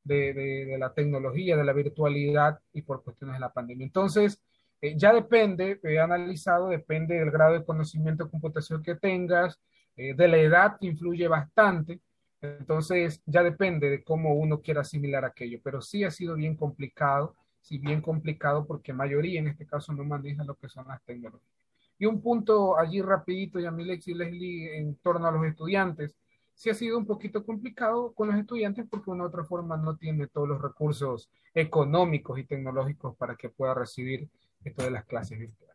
de, 0.03 0.77
la 0.79 0.93
tecnología, 0.93 1.57
de 1.57 1.65
la 1.65 1.73
virtualidad 1.73 2.59
y 2.73 2.83
por 2.83 3.03
cuestiones 3.03 3.37
de 3.37 3.41
la 3.41 3.53
pandemia. 3.53 3.87
Entonces, 3.87 4.41
eh, 4.81 4.95
ya 4.97 5.13
depende, 5.13 5.81
he 5.83 5.99
analizado, 5.99 6.69
depende 6.69 7.19
del 7.19 7.31
grado 7.31 7.55
de 7.55 7.65
conocimiento 7.65 8.25
de 8.25 8.31
computación 8.31 8.83
que 8.83 8.97
tengas, 8.97 9.59
eh, 9.97 10.15
de 10.15 10.29
la 10.29 10.39
edad 10.39 10.77
influye 10.81 11.29
bastante, 11.29 12.01
entonces 12.43 13.23
ya 13.25 13.43
depende 13.43 13.89
de 13.89 14.05
cómo 14.05 14.35
uno 14.35 14.61
quiera 14.61 14.83
asimilar 14.83 15.25
aquello, 15.25 15.61
pero 15.63 15.81
sí 15.81 16.05
ha 16.05 16.11
sido 16.11 16.35
bien 16.35 16.57
complicado, 16.57 17.35
sí 17.63 17.79
bien 17.79 18.03
complicado 18.03 18.67
porque 18.67 18.93
mayoría 18.93 19.41
en 19.41 19.49
este 19.49 19.67
caso 19.67 19.93
no 19.93 20.05
maneja 20.05 20.45
lo 20.45 20.55
que 20.57 20.69
son 20.69 20.87
las 20.89 21.03
tecnologías. 21.05 21.64
Y 21.99 22.07
un 22.07 22.21
punto 22.21 22.79
allí 22.79 23.01
rapidito, 23.01 23.61
Yamilex 23.61 24.09
y 24.09 24.15
Leslie, 24.15 24.79
en 24.79 24.97
torno 24.97 25.27
a 25.27 25.31
los 25.31 25.45
estudiantes 25.45 26.17
sí 26.55 26.71
ha 26.71 26.75
sido 26.75 26.99
un 26.99 27.07
poquito 27.07 27.45
complicado 27.45 28.15
con 28.15 28.29
los 28.29 28.39
estudiantes 28.39 28.87
porque 28.89 29.07
de 29.07 29.13
una 29.13 29.27
otra 29.27 29.45
forma 29.45 29.77
no 29.77 29.97
tiene 29.97 30.29
todos 30.29 30.49
los 30.49 30.63
recursos 30.63 31.29
económicos 31.55 32.39
y 32.39 32.45
tecnológicos 32.45 33.17
para 33.17 33.37
que 33.37 33.49
pueda 33.49 33.75
recibir 33.75 34.29
esto 34.65 34.83
de 34.85 34.91
las 34.91 35.05
clases 35.05 35.39
virtuales. 35.39 35.75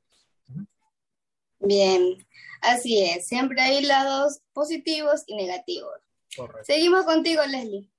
Bien, 1.59 2.25
así 2.61 3.03
es. 3.03 3.27
Siempre 3.27 3.61
hay 3.61 3.83
lados 3.85 4.41
positivos 4.53 5.23
y 5.27 5.35
negativos. 5.35 5.93
Correcto. 6.35 6.63
Seguimos 6.63 7.05
contigo, 7.05 7.41
Leslie. 7.45 7.89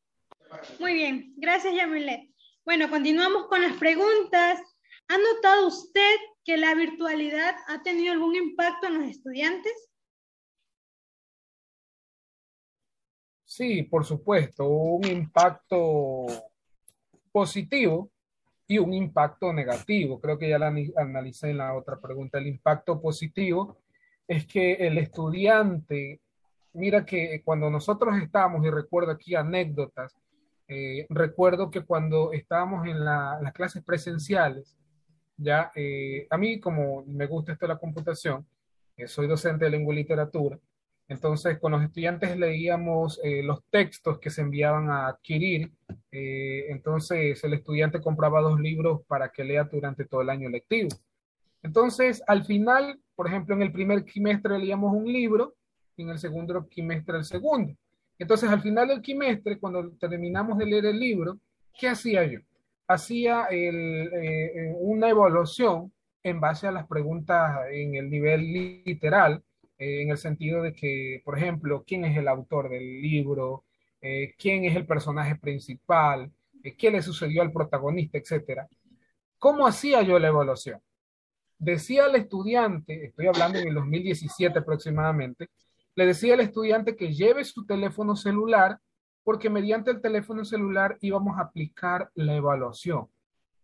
Muy 0.79 0.95
bien, 0.95 1.35
gracias, 1.37 1.75
Yamilet. 1.75 2.31
Bueno, 2.65 2.89
continuamos 2.89 3.47
con 3.49 3.61
las 3.61 3.77
preguntas. 3.77 4.61
¿Ha 5.11 5.19
notado 5.19 5.67
usted 5.67 6.15
que 6.45 6.57
la 6.57 6.73
virtualidad 6.77 7.57
ha 7.67 7.83
tenido 7.83 8.13
algún 8.13 8.37
impacto 8.37 8.87
en 8.87 9.01
los 9.01 9.09
estudiantes? 9.09 9.91
Sí, 13.45 13.83
por 13.83 14.05
supuesto, 14.05 14.69
un 14.69 15.05
impacto 15.07 16.27
positivo 17.33 18.09
y 18.69 18.79
un 18.79 18.95
impacto 18.95 19.53
negativo. 19.53 20.21
Creo 20.21 20.39
que 20.39 20.49
ya 20.49 20.61
la 20.61 20.73
analicé 20.97 21.51
en 21.51 21.59
la 21.59 21.75
otra 21.75 21.99
pregunta. 21.99 22.39
El 22.39 22.47
impacto 22.47 23.03
positivo 23.03 23.79
es 24.29 24.47
que 24.47 24.75
el 24.75 24.97
estudiante, 24.97 26.21
mira 26.75 27.05
que 27.05 27.43
cuando 27.45 27.69
nosotros 27.69 28.17
estábamos, 28.23 28.65
y 28.65 28.71
recuerdo 28.71 29.11
aquí 29.11 29.35
anécdotas, 29.35 30.15
eh, 30.69 31.05
recuerdo 31.09 31.69
que 31.69 31.81
cuando 31.81 32.33
estábamos 32.33 32.87
en 32.87 33.05
las 33.05 33.53
clases 33.55 33.83
presenciales, 33.83 34.77
ya 35.41 35.73
eh, 35.75 36.27
a 36.31 36.37
mí 36.37 36.61
como 36.61 37.05
me 37.07 37.27
gusta 37.27 37.53
esto 37.53 37.67
de 37.67 37.75
la 37.75 37.79
computación, 37.79 38.47
eh, 38.97 39.09
soy 39.09 39.27
docente 39.27 39.65
de 39.65 39.71
lengua 39.71 39.95
y 39.95 39.99
literatura, 39.99 40.59
entonces, 41.11 41.59
con 41.59 41.73
los 41.73 41.83
estudiantes 41.83 42.39
leíamos 42.39 43.21
eh, 43.25 43.43
los 43.43 43.65
textos 43.69 44.21
que 44.21 44.31
se 44.31 44.43
enviaban 44.43 44.91
a 44.91 45.09
adquirir. 45.09 45.73
Entonces, 46.13 47.43
el 47.43 47.55
estudiante 47.55 48.01
compraba 48.01 48.41
dos 48.41 48.61
libros 48.61 49.01
para 49.09 49.29
que 49.29 49.43
lea 49.43 49.65
durante 49.65 50.05
todo 50.05 50.23
el 50.23 50.31
año 50.31 50.49
lectivo. 50.49 50.91
Entonces, 51.65 52.23
al 52.29 52.45
final, 52.45 53.01
por 53.17 53.27
ejemplo, 53.27 53.57
en 53.57 53.63
el 53.63 53.73
primer 53.73 54.05
quimestre 54.05 54.57
leíamos 54.57 54.95
un 54.95 55.13
libro 55.13 55.57
y 55.97 56.03
en 56.03 56.11
el 56.11 56.19
segundo 56.21 56.69
quimestre 56.69 57.19
el 57.19 57.25
segundo. 57.25 57.75
Entonces, 58.17 58.49
al 58.49 58.63
final 58.63 58.87
del 58.87 59.03
quimestre, 59.03 59.59
cuando 59.59 59.91
terminamos 59.99 60.59
de 60.59 60.67
leer 60.67 60.87
el 60.87 61.01
libro, 61.01 61.41
¿qué 61.77 61.89
hacía 61.89 62.25
yo? 62.25 62.39
Hacía 62.91 63.47
eh, 63.51 64.75
una 64.79 65.09
evaluación 65.09 65.93
en 66.23 66.41
base 66.41 66.67
a 66.67 66.73
las 66.73 66.87
preguntas 66.87 67.67
en 67.71 67.95
el 67.95 68.11
nivel 68.11 68.53
literal 68.85 69.43
eh, 69.81 70.03
en 70.03 70.11
el 70.11 70.19
sentido 70.19 70.63
de 70.63 70.75
que, 70.75 71.23
por 71.25 71.39
ejemplo, 71.39 71.85
quién 71.87 72.05
es 72.05 72.17
el 72.17 72.29
autor 72.29 72.69
del 72.69 73.01
libro, 73.01 73.65
eh, 74.03 74.35
quién 74.39 74.65
es 74.67 74.77
el 74.77 74.87
personaje 74.87 75.37
principal, 75.37 76.31
eh, 76.63 76.77
qué 76.77 76.91
le 76.91 77.01
sucedió 77.03 77.41
al 77.43 77.53
protagonista, 77.53 78.19
etcétera. 78.19 78.69
¿Cómo 79.39 79.67
hacía 79.67 80.03
yo 80.03 80.19
la 80.19 80.29
evaluación? 80.29 80.81
decía 81.59 82.07
al 82.07 82.17
estudiante, 82.17 83.07
estoy 83.07 83.27
hablando 83.27 83.59
en 83.59 83.69
el 83.69 83.75
2017 83.75 84.59
aproximadamente, 84.59 85.49
le 85.95 86.07
decía 86.07 86.35
al 86.35 86.41
estudiante 86.41 86.97
que 86.97 87.13
lleve 87.13 87.45
su 87.45 87.67
teléfono 87.67 88.17
celular 88.17 88.79
porque 89.25 89.51
mediante 89.51 89.91
el 89.91 90.01
teléfono 90.01 90.45
celular 90.45 90.97
íbamos 91.01 91.39
a 91.39 91.43
aplicar 91.43 92.11
la 92.15 92.35
evaluación. 92.35 93.09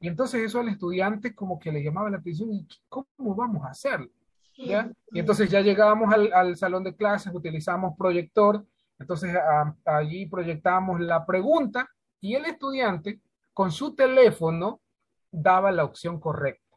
Y 0.00 0.08
entonces 0.08 0.42
eso 0.42 0.60
al 0.60 0.68
estudiante 0.68 1.34
como 1.34 1.58
que 1.58 1.72
le 1.72 1.82
llamaba 1.82 2.10
la 2.10 2.18
atención, 2.18 2.52
¿y 2.52 2.66
cómo 2.88 3.34
vamos 3.34 3.64
a 3.64 3.70
hacerlo? 3.70 4.10
¿Ya? 4.56 4.90
Y 5.12 5.20
entonces 5.20 5.50
ya 5.50 5.60
llegábamos 5.60 6.12
al, 6.12 6.32
al 6.32 6.56
salón 6.56 6.82
de 6.84 6.94
clases, 6.94 7.34
utilizamos 7.34 7.94
proyector, 7.96 8.64
entonces 8.98 9.36
allí 9.84 10.26
proyectábamos 10.26 11.00
la 11.00 11.26
pregunta 11.26 11.88
y 12.20 12.34
el 12.34 12.46
estudiante 12.46 13.20
con 13.52 13.70
su 13.70 13.94
teléfono 13.94 14.80
daba 15.30 15.70
la 15.72 15.84
opción 15.84 16.18
correcta. 16.18 16.76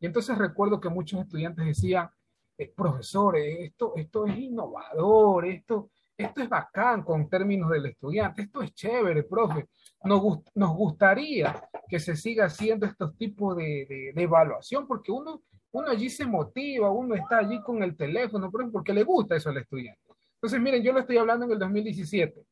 Y 0.00 0.06
entonces 0.06 0.36
recuerdo 0.36 0.80
que 0.80 0.90
muchos 0.90 1.20
estudiantes 1.20 1.64
decían, 1.64 2.10
eh, 2.58 2.72
profesor, 2.74 3.36
esto, 3.36 3.94
esto 3.96 4.26
es 4.26 4.38
innovador, 4.38 5.46
esto, 5.46 5.90
esto 6.16 6.42
es 6.42 6.48
bacán 6.48 7.02
con 7.02 7.28
términos 7.28 7.70
del 7.70 7.86
estudiante, 7.86 8.42
esto 8.42 8.62
es 8.62 8.72
chévere, 8.74 9.24
profe. 9.24 9.66
Nos, 10.04 10.22
nos 10.54 10.76
gustaría 10.76 11.68
que 11.88 11.98
se 11.98 12.16
siga 12.16 12.46
haciendo 12.46 12.86
estos 12.86 13.16
tipos 13.16 13.56
de, 13.56 14.12
de, 14.14 14.22
evaluación 14.22 14.86
porque 14.86 15.10
uno, 15.10 15.42
uno 15.72 15.88
allí 15.88 16.08
se 16.08 16.26
motiva, 16.26 16.90
uno 16.90 17.14
está 17.14 17.38
allí 17.38 17.60
con 17.62 17.82
el 17.82 17.96
teléfono, 17.96 18.50
porque 18.50 18.92
le 18.92 19.02
gusta 19.02 19.36
eso 19.36 19.50
al 19.50 19.58
estudiante. 19.58 20.00
Entonces, 20.34 20.60
miren, 20.60 20.82
yo 20.82 20.92
lo 20.92 21.00
estoy 21.00 21.16
hablando 21.16 21.46
en 21.46 21.52
el 21.52 21.58
2017. 21.58 22.44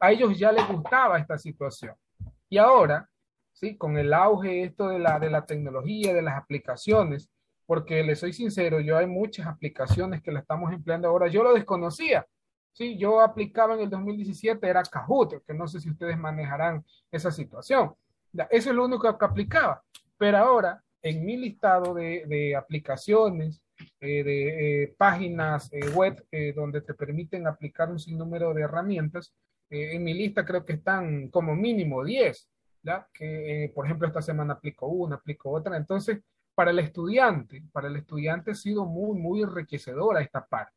A 0.00 0.10
ellos 0.10 0.38
ya 0.38 0.50
les 0.52 0.66
gustaba 0.68 1.18
esta 1.18 1.38
situación. 1.38 1.94
Y 2.48 2.58
ahora, 2.58 3.08
¿sí? 3.52 3.76
con 3.76 3.96
el 3.98 4.12
auge 4.12 4.64
esto 4.64 4.88
de 4.88 4.98
la, 4.98 5.18
de 5.18 5.30
la 5.30 5.44
tecnología, 5.44 6.14
de 6.14 6.22
las 6.22 6.36
aplicaciones, 6.36 7.30
porque 7.66 8.02
les 8.02 8.20
soy 8.20 8.32
sincero, 8.32 8.80
yo 8.80 8.96
hay 8.96 9.06
muchas 9.06 9.46
aplicaciones 9.46 10.22
que 10.22 10.32
la 10.32 10.40
estamos 10.40 10.72
empleando 10.72 11.08
ahora. 11.08 11.28
Yo 11.28 11.42
lo 11.42 11.52
desconocía. 11.52 12.26
Sí, 12.76 12.98
yo 12.98 13.22
aplicaba 13.22 13.74
en 13.74 13.80
el 13.80 13.88
2017, 13.88 14.68
era 14.68 14.82
Kahoot, 14.82 15.42
que 15.46 15.54
no 15.54 15.66
sé 15.66 15.80
si 15.80 15.88
ustedes 15.88 16.18
manejarán 16.18 16.84
esa 17.10 17.30
situación. 17.30 17.94
Eso 18.50 18.68
es 18.68 18.76
lo 18.76 18.84
único 18.84 19.16
que 19.16 19.24
aplicaba. 19.24 19.82
Pero 20.18 20.36
ahora, 20.36 20.84
en 21.00 21.24
mi 21.24 21.38
listado 21.38 21.94
de, 21.94 22.26
de 22.26 22.54
aplicaciones, 22.54 23.62
eh, 23.98 24.22
de 24.22 24.82
eh, 24.82 24.94
páginas 24.98 25.70
eh, 25.72 25.88
web 25.88 26.22
donde 26.54 26.82
te 26.82 26.92
permiten 26.92 27.46
aplicar 27.46 27.90
un 27.90 27.98
sinnúmero 27.98 28.52
de 28.52 28.60
herramientas, 28.62 29.32
en 29.70 30.04
mi 30.04 30.12
lista 30.12 30.44
creo 30.44 30.62
que 30.66 30.74
están 30.74 31.28
como 31.28 31.56
mínimo 31.56 32.04
10, 32.04 32.46
¿ya? 32.82 33.08
Que, 33.10 33.72
por 33.74 33.86
ejemplo, 33.86 34.06
esta 34.06 34.20
semana 34.20 34.52
aplico 34.52 34.86
una, 34.86 35.16
aplico 35.16 35.50
otra. 35.50 35.78
Entonces, 35.78 36.20
para 36.54 36.72
el 36.72 36.78
estudiante, 36.78 37.62
para 37.72 37.88
el 37.88 37.96
estudiante 37.96 38.50
ha 38.50 38.54
sido 38.54 38.84
muy, 38.84 39.18
muy 39.18 39.42
enriquecedora 39.42 40.20
esta 40.20 40.46
parte, 40.46 40.76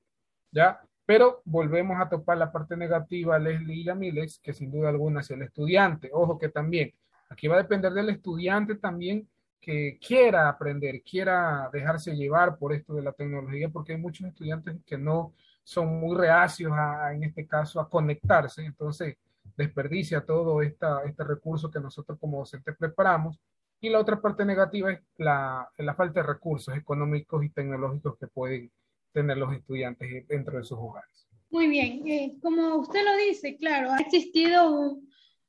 ¿ya? 0.49 0.81
Pero 1.09 1.41
volvemos 1.43 1.99
a 1.99 2.07
topar 2.07 2.37
la 2.37 2.51
parte 2.51 2.77
negativa, 2.77 3.39
Leslie 3.39 3.77
y 3.77 3.83
Yamiles, 3.85 4.39
que 4.43 4.53
sin 4.53 4.69
duda 4.69 4.89
alguna 4.89 5.21
es 5.21 5.31
el 5.31 5.41
estudiante. 5.41 6.11
Ojo 6.13 6.37
que 6.37 6.49
también, 6.49 6.93
aquí 7.31 7.47
va 7.47 7.55
a 7.55 7.63
depender 7.63 7.91
del 7.93 8.09
estudiante 8.09 8.75
también 8.75 9.27
que 9.59 9.97
quiera 9.99 10.47
aprender, 10.47 11.01
quiera 11.01 11.67
dejarse 11.73 12.15
llevar 12.15 12.59
por 12.59 12.73
esto 12.73 12.93
de 12.93 13.01
la 13.01 13.11
tecnología, 13.11 13.69
porque 13.69 13.93
hay 13.93 13.97
muchos 13.97 14.27
estudiantes 14.27 14.75
que 14.85 14.99
no 14.99 15.33
son 15.63 15.99
muy 15.99 16.15
reacios 16.15 16.71
a, 16.73 17.11
en 17.11 17.23
este 17.23 17.47
caso, 17.47 17.79
a 17.81 17.89
conectarse. 17.89 18.63
Entonces, 18.63 19.17
desperdicia 19.57 20.23
todo 20.23 20.61
esta, 20.61 21.01
este 21.05 21.23
recurso 21.23 21.71
que 21.71 21.79
nosotros 21.79 22.19
como 22.19 22.37
docentes 22.37 22.77
preparamos 22.77 23.39
y 23.81 23.89
la 23.89 23.97
otra 23.97 24.21
parte 24.21 24.45
negativa 24.45 24.91
es 24.91 24.99
la, 25.17 25.67
la 25.75 25.95
falta 25.95 26.21
de 26.21 26.27
recursos 26.27 26.77
económicos 26.77 27.43
y 27.43 27.49
tecnológicos 27.49 28.15
que 28.19 28.27
pueden 28.27 28.71
tener 29.13 29.37
los 29.37 29.53
estudiantes 29.53 30.27
dentro 30.27 30.57
de 30.57 30.63
sus 30.63 30.77
hogares. 30.77 31.27
Muy 31.49 31.67
bien, 31.67 32.07
eh, 32.07 32.37
como 32.41 32.75
usted 32.75 33.03
lo 33.03 33.15
dice, 33.17 33.57
claro, 33.57 33.91
ha 33.91 33.97
existido 33.97 34.99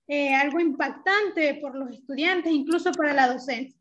eh, 0.06 0.34
algo 0.34 0.60
impactante 0.60 1.56
por 1.56 1.76
los 1.76 1.90
estudiantes, 1.90 2.52
incluso 2.52 2.90
para 2.92 3.12
la 3.12 3.32
docencia. 3.32 3.78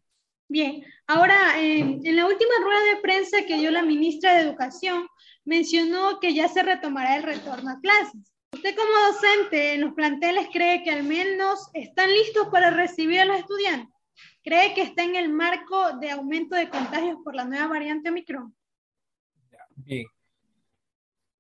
Bien, 0.50 0.84
ahora 1.06 1.62
en 1.62 2.16
la 2.16 2.26
última 2.26 2.54
rueda 2.64 2.96
de 2.96 3.02
prensa 3.02 3.46
que 3.46 3.58
dio 3.58 3.70
la 3.70 3.84
ministra 3.84 4.34
de 4.34 4.42
Educación, 4.42 5.08
mencionó 5.46 6.20
que 6.20 6.34
ya 6.34 6.48
se 6.48 6.64
retomará 6.64 7.18
el 7.18 7.24
retorno 7.24 7.72
a 7.72 7.80
clases. 7.80 8.34
¿Usted 8.52 8.76
como 8.76 9.14
docente 9.14 9.74
en 9.74 9.82
los 9.82 9.94
planteles 9.94 10.48
cree 10.52 10.84
que 10.84 10.92
al 10.92 11.04
menos 11.04 11.70
están 11.74 12.12
listos 12.12 12.48
para 12.50 12.72
recibir 12.72 13.20
a 13.20 13.26
los 13.26 13.38
estudiantes? 13.38 13.94
¿Cree 14.44 14.74
que 14.74 14.82
está 14.82 15.04
en 15.04 15.16
el 15.16 15.30
marco 15.30 15.98
de 16.00 16.12
aumento 16.12 16.56
de 16.56 16.70
contagios 16.70 17.18
por 17.24 17.36
la 17.36 17.46
nueva 17.46 17.68
variante 17.68 18.10
Omicron? 18.10 18.56
Bien. 19.86 20.06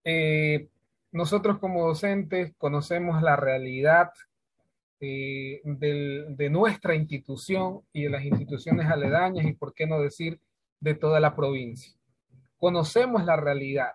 Eh, 0.03 0.69
nosotros 1.11 1.59
como 1.59 1.87
docentes 1.87 2.53
conocemos 2.57 3.21
la 3.21 3.35
realidad 3.35 4.11
eh, 5.01 5.61
de 5.63 6.49
nuestra 6.49 6.95
institución 6.95 7.81
y 7.93 8.03
de 8.03 8.09
las 8.09 8.23
instituciones 8.23 8.87
aledañas 8.87 9.45
y, 9.45 9.53
por 9.53 9.73
qué 9.73 9.87
no 9.87 9.99
decir, 9.99 10.39
de 10.79 10.93
toda 10.93 11.19
la 11.19 11.35
provincia. 11.35 11.93
Conocemos 12.57 13.25
la 13.25 13.35
realidad 13.35 13.93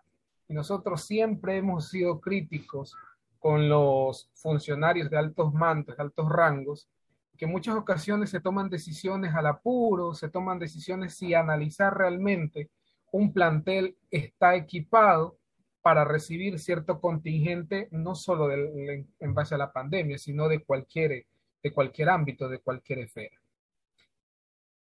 y 0.49 0.55
nosotros 0.55 1.03
siempre 1.03 1.57
hemos 1.57 1.89
sido 1.89 2.21
críticos 2.21 2.95
con 3.39 3.69
los 3.69 4.31
funcionarios 4.35 5.11
de 5.11 5.19
altos 5.19 5.53
mantos, 5.53 5.97
de 5.97 6.03
altos 6.03 6.29
rangos, 6.29 6.89
que 7.37 7.47
en 7.47 7.51
muchas 7.51 7.77
ocasiones 7.77 8.31
se 8.31 8.41
toman 8.41 8.71
decisiones 8.71 9.35
al 9.35 9.47
apuro, 9.47 10.15
se 10.15 10.29
toman 10.29 10.59
decisiones 10.59 11.15
sin 11.15 11.35
analizar 11.35 11.97
realmente 11.97 12.71
un 13.15 13.33
plantel 13.33 13.97
está 14.11 14.57
equipado 14.57 15.39
para 15.83 16.05
recibir 16.05 16.59
cierto 16.59 17.01
contingente, 17.01 17.87
no 17.93 18.17
solo 18.17 18.51
en 18.51 19.35
base 19.35 19.55
a 19.55 19.59
la 19.59 19.73
pandemia, 19.73 20.19
sino 20.19 20.49
de 20.49 20.65
cualquier, 20.65 21.25
de 21.63 21.73
cualquier 21.73 22.09
ámbito, 22.09 22.49
de 22.49 22.59
cualquier 22.59 22.99
esfera. 22.99 23.41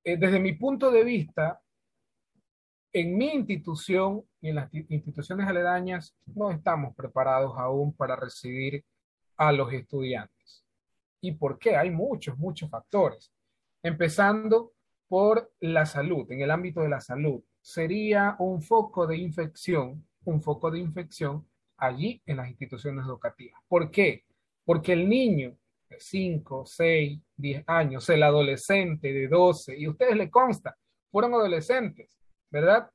Eh, 0.02 0.16
desde 0.16 0.40
mi 0.40 0.54
punto 0.54 0.90
de 0.90 1.04
vista, 1.04 1.60
en 2.94 3.18
mi 3.18 3.34
institución 3.34 4.24
y 4.40 4.48
en 4.48 4.54
las 4.54 4.72
instituciones 4.72 5.46
aledañas 5.46 6.16
no 6.24 6.50
estamos 6.50 6.96
preparados 6.96 7.52
aún 7.58 7.92
para 7.92 8.16
recibir 8.16 8.82
a 9.36 9.52
los 9.52 9.70
estudiantes. 9.74 10.64
¿Y 11.20 11.32
por 11.32 11.58
qué? 11.58 11.76
Hay 11.76 11.90
muchos, 11.90 12.38
muchos 12.38 12.70
factores. 12.70 13.30
Empezando 13.82 14.72
por 15.06 15.52
la 15.60 15.84
salud, 15.84 16.32
en 16.32 16.40
el 16.40 16.50
ámbito 16.50 16.80
de 16.80 16.88
la 16.88 17.02
salud. 17.02 17.42
Sería 17.62 18.34
un 18.40 18.60
foco 18.60 19.06
de 19.06 19.16
infección, 19.16 20.04
un 20.24 20.42
foco 20.42 20.70
de 20.70 20.80
infección 20.80 21.46
allí 21.76 22.20
en 22.26 22.36
las 22.36 22.48
instituciones 22.48 23.06
educativas. 23.06 23.62
¿Por 23.68 23.90
qué? 23.90 24.24
Porque 24.64 24.92
el 24.92 25.08
niño 25.08 25.56
de 25.88 25.96
5, 25.98 26.66
6, 26.66 27.20
10 27.36 27.64
años, 27.68 28.08
el 28.10 28.22
adolescente 28.24 29.12
de 29.12 29.28
12, 29.28 29.78
y 29.78 29.88
ustedes 29.88 30.16
le 30.16 30.28
consta, 30.28 30.76
fueron 31.10 31.34
adolescentes, 31.34 32.18
¿verdad? 32.50 32.90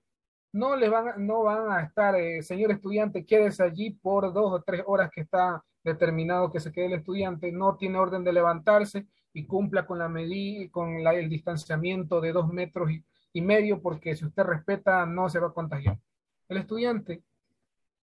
No, 0.51 0.75
les 0.75 0.89
van, 0.89 1.25
no 1.25 1.43
van 1.43 1.71
a 1.71 1.81
estar, 1.83 2.15
eh, 2.15 2.43
señor 2.43 2.71
estudiante, 2.71 3.25
quédese 3.25 3.63
allí 3.63 3.91
por 3.91 4.33
dos 4.33 4.51
o 4.53 4.63
tres 4.63 4.83
horas 4.85 5.09
que 5.11 5.21
está 5.21 5.63
determinado 5.83 6.51
que 6.51 6.59
se 6.59 6.71
quede 6.71 6.87
el 6.87 6.93
estudiante, 6.93 7.51
no 7.51 7.77
tiene 7.77 7.97
orden 7.99 8.23
de 8.23 8.33
levantarse 8.33 9.07
y 9.33 9.45
cumpla 9.45 9.85
con 9.85 9.99
la 9.99 10.09
medida, 10.09 10.69
con 10.71 11.07
el 11.07 11.29
distanciamiento 11.29 12.19
de 12.19 12.33
dos 12.33 12.51
metros 12.51 12.91
y, 12.91 13.03
y 13.37 13.41
medio, 13.41 13.81
porque 13.81 14.15
si 14.15 14.25
usted 14.25 14.43
respeta, 14.43 15.05
no 15.05 15.29
se 15.29 15.39
va 15.39 15.47
a 15.47 15.53
contagiar. 15.53 15.99
El 16.49 16.57
estudiante, 16.57 17.23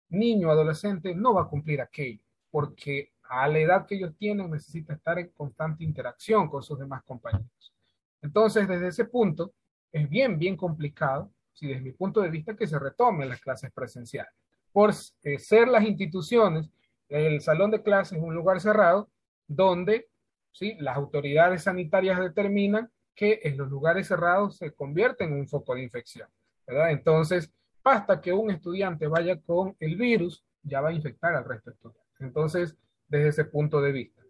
niño, 0.09 0.49
adolescente, 0.49 1.15
no 1.15 1.33
va 1.33 1.43
a 1.43 1.47
cumplir 1.47 1.81
aquello, 1.81 2.21
porque 2.51 3.11
a 3.23 3.47
la 3.47 3.59
edad 3.59 3.85
que 3.85 3.95
ellos 3.95 4.15
tienen 4.17 4.51
necesita 4.51 4.93
estar 4.93 5.17
en 5.19 5.29
constante 5.29 5.83
interacción 5.83 6.47
con 6.49 6.61
sus 6.61 6.77
demás 6.77 7.03
compañeros. 7.03 7.73
Entonces, 8.21 8.67
desde 8.67 8.87
ese 8.87 9.05
punto, 9.05 9.53
es 9.91 10.09
bien, 10.09 10.37
bien 10.37 10.55
complicado, 10.55 11.31
si 11.53 11.67
desde 11.67 11.81
mi 11.81 11.91
punto 11.91 12.21
de 12.21 12.29
vista, 12.29 12.55
que 12.55 12.67
se 12.67 12.77
retomen 12.77 13.29
las 13.29 13.41
clases 13.41 13.71
presenciales. 13.71 14.33
Por 14.71 14.91
eh, 15.23 15.39
ser 15.39 15.67
las 15.69 15.85
instituciones 15.85 16.69
el 17.09 17.41
salón 17.41 17.71
de 17.71 17.83
clases 17.83 18.17
es 18.17 18.23
un 18.23 18.33
lugar 18.33 18.59
cerrado 18.59 19.09
donde 19.47 20.09
¿sí? 20.51 20.75
las 20.79 20.97
autoridades 20.97 21.63
sanitarias 21.63 22.19
determinan 22.19 22.89
que 23.15 23.39
en 23.43 23.57
los 23.57 23.69
lugares 23.69 24.07
cerrados 24.07 24.57
se 24.57 24.71
convierten 24.71 25.31
en 25.31 25.39
un 25.39 25.47
foco 25.47 25.73
de 25.75 25.83
infección. 25.83 26.27
¿verdad? 26.67 26.91
Entonces, 26.91 27.51
basta 27.83 28.19
que 28.19 28.33
un 28.33 28.51
estudiante 28.51 29.07
vaya 29.07 29.39
con 29.41 29.75
el 29.79 29.95
virus, 29.95 30.43
ya 30.63 30.81
va 30.81 30.89
a 30.89 30.93
infectar 30.93 31.35
al 31.35 31.45
resto 31.45 31.69
de 31.69 31.75
estudiantes. 31.75 32.21
Entonces, 32.21 32.77
desde 33.07 33.29
ese 33.29 33.45
punto 33.45 33.81
de 33.81 33.91
vista, 33.91 34.21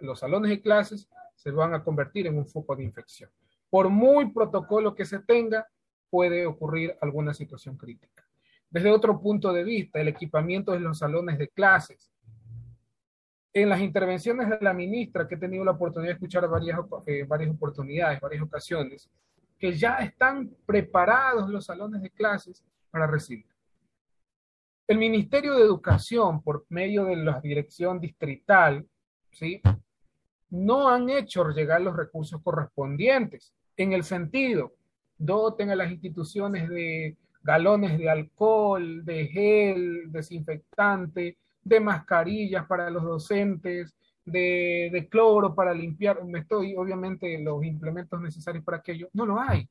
los 0.00 0.18
salones 0.18 0.50
de 0.50 0.60
clases 0.60 1.08
se 1.34 1.50
van 1.50 1.74
a 1.74 1.82
convertir 1.82 2.26
en 2.26 2.36
un 2.36 2.46
foco 2.46 2.76
de 2.76 2.84
infección. 2.84 3.30
Por 3.70 3.88
muy 3.88 4.32
protocolo 4.32 4.94
que 4.94 5.04
se 5.04 5.20
tenga, 5.20 5.66
puede 6.10 6.46
ocurrir 6.46 6.96
alguna 7.00 7.34
situación 7.34 7.76
crítica. 7.76 8.26
Desde 8.70 8.90
otro 8.90 9.20
punto 9.20 9.52
de 9.52 9.64
vista, 9.64 10.00
el 10.00 10.08
equipamiento 10.08 10.72
de 10.72 10.80
los 10.80 10.98
salones 10.98 11.38
de 11.38 11.48
clases 11.48 12.10
en 13.62 13.70
las 13.70 13.80
intervenciones 13.80 14.50
de 14.50 14.58
la 14.60 14.74
ministra, 14.74 15.26
que 15.26 15.36
he 15.36 15.38
tenido 15.38 15.64
la 15.64 15.70
oportunidad 15.70 16.10
de 16.10 16.14
escuchar 16.16 16.46
varias, 16.46 16.78
eh, 17.06 17.24
varias 17.26 17.50
oportunidades, 17.50 18.20
varias 18.20 18.42
ocasiones, 18.42 19.08
que 19.58 19.72
ya 19.72 19.96
están 19.96 20.50
preparados 20.66 21.48
los 21.48 21.64
salones 21.64 22.02
de 22.02 22.10
clases 22.10 22.62
para 22.90 23.06
recibir. 23.06 23.46
El 24.86 24.98
Ministerio 24.98 25.54
de 25.54 25.62
Educación, 25.62 26.42
por 26.42 26.66
medio 26.68 27.06
de 27.06 27.16
la 27.16 27.40
dirección 27.40 27.98
distrital, 27.98 28.86
¿sí? 29.30 29.62
no 30.50 30.90
han 30.90 31.08
hecho 31.08 31.48
llegar 31.48 31.80
los 31.80 31.96
recursos 31.96 32.42
correspondientes 32.42 33.54
en 33.78 33.94
el 33.94 34.04
sentido, 34.04 34.74
doten 35.16 35.70
a 35.70 35.76
las 35.76 35.90
instituciones 35.90 36.68
de 36.68 37.16
galones 37.42 37.96
de 37.96 38.10
alcohol, 38.10 39.02
de 39.02 39.28
gel, 39.28 40.12
desinfectante, 40.12 41.38
de 41.66 41.80
mascarillas 41.80 42.64
para 42.66 42.88
los 42.90 43.02
docentes, 43.02 43.96
de, 44.24 45.08
cloro 45.10 45.52
para 45.52 45.74
limpiar, 45.74 46.24
me 46.24 46.40
estoy, 46.40 46.76
obviamente, 46.76 47.38
los 47.42 47.64
implementos 47.64 48.20
necesarios 48.20 48.64
para 48.64 48.78
aquello, 48.78 49.08
no 49.12 49.26
lo 49.26 49.40
hay. 49.40 49.68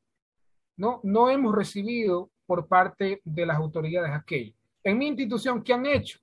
No, 0.76 1.00
no 1.04 1.30
hemos 1.30 1.56
recibido 1.56 2.30
por 2.46 2.68
parte 2.68 3.22
de 3.24 3.46
las 3.46 3.56
autoridades 3.56 4.12
aquello. 4.12 4.54
En 4.84 4.98
mi 4.98 5.08
institución, 5.08 5.64
¿qué 5.64 5.74
han 5.74 5.86
hecho? 5.86 6.20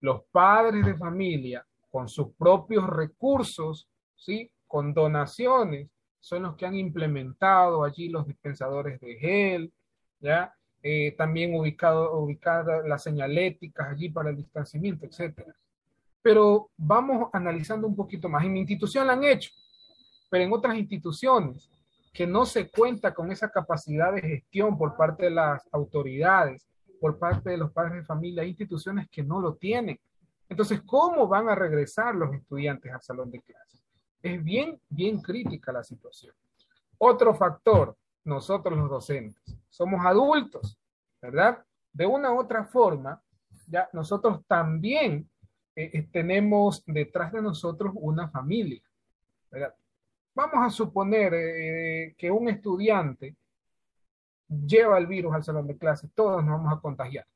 Los 0.00 0.22
padres 0.32 0.86
de 0.86 0.94
familia, 0.94 1.66
con 1.90 2.08
sus 2.08 2.28
propios 2.34 2.88
recursos, 2.88 3.86
¿sí? 4.16 4.50
con 4.66 4.94
donaciones, 4.94 5.90
son 6.18 6.44
los 6.44 6.56
que 6.56 6.64
han 6.64 6.76
implementado 6.76 7.84
allí 7.84 8.08
los 8.08 8.26
dispensadores 8.26 8.98
de 9.00 9.16
gel, 9.16 9.72
¿ya? 10.20 10.54
Eh, 10.86 11.14
también 11.16 11.54
ubicado, 11.54 12.18
ubicadas 12.18 12.86
las 12.86 13.02
señaléticas 13.02 13.88
allí 13.88 14.10
para 14.10 14.28
el 14.28 14.36
distanciamiento, 14.36 15.06
etcétera. 15.06 15.56
Pero 16.20 16.68
vamos 16.76 17.30
analizando 17.32 17.86
un 17.86 17.96
poquito 17.96 18.28
más. 18.28 18.44
En 18.44 18.52
mi 18.52 18.60
institución 18.60 19.06
la 19.06 19.14
han 19.14 19.24
hecho, 19.24 19.50
pero 20.28 20.44
en 20.44 20.52
otras 20.52 20.76
instituciones 20.76 21.70
que 22.12 22.26
no 22.26 22.44
se 22.44 22.68
cuenta 22.68 23.14
con 23.14 23.32
esa 23.32 23.50
capacidad 23.50 24.12
de 24.12 24.20
gestión 24.20 24.76
por 24.76 24.94
parte 24.94 25.24
de 25.24 25.30
las 25.30 25.66
autoridades, 25.72 26.66
por 27.00 27.18
parte 27.18 27.48
de 27.48 27.56
los 27.56 27.72
padres 27.72 27.94
de 27.94 28.04
familia, 28.04 28.44
instituciones 28.44 29.08
que 29.08 29.22
no 29.22 29.40
lo 29.40 29.54
tienen. 29.54 29.98
Entonces, 30.50 30.82
¿cómo 30.84 31.26
van 31.26 31.48
a 31.48 31.54
regresar 31.54 32.14
los 32.14 32.34
estudiantes 32.34 32.92
al 32.92 33.00
salón 33.00 33.30
de 33.30 33.40
clases? 33.40 33.82
Es 34.20 34.44
bien, 34.44 34.78
bien 34.90 35.22
crítica 35.22 35.72
la 35.72 35.82
situación. 35.82 36.34
Otro 36.98 37.34
factor, 37.34 37.96
nosotros 38.24 38.76
los 38.76 38.90
docentes. 38.90 39.56
Somos 39.68 40.04
adultos, 40.04 40.78
¿verdad? 41.20 41.64
De 41.92 42.06
una 42.06 42.32
u 42.32 42.40
otra 42.40 42.64
forma, 42.64 43.22
ya 43.66 43.88
nosotros 43.92 44.44
también 44.46 45.28
eh, 45.76 45.90
eh, 45.92 46.08
tenemos 46.10 46.82
detrás 46.86 47.32
de 47.32 47.42
nosotros 47.42 47.92
una 47.96 48.28
familia, 48.28 48.82
¿verdad? 49.50 49.74
Vamos 50.34 50.66
a 50.66 50.70
suponer 50.70 51.32
eh, 51.34 52.14
que 52.18 52.30
un 52.30 52.48
estudiante 52.48 53.36
lleva 54.48 54.98
el 54.98 55.06
virus 55.06 55.34
al 55.34 55.44
salón 55.44 55.66
de 55.66 55.78
clase, 55.78 56.08
todos 56.14 56.44
nos 56.44 56.58
vamos 56.58 56.76
a 56.76 56.80
contagiar, 56.80 57.26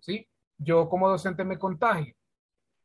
¿sí? 0.00 0.26
Yo 0.56 0.88
como 0.88 1.08
docente 1.08 1.44
me 1.44 1.58
contagio, 1.58 2.14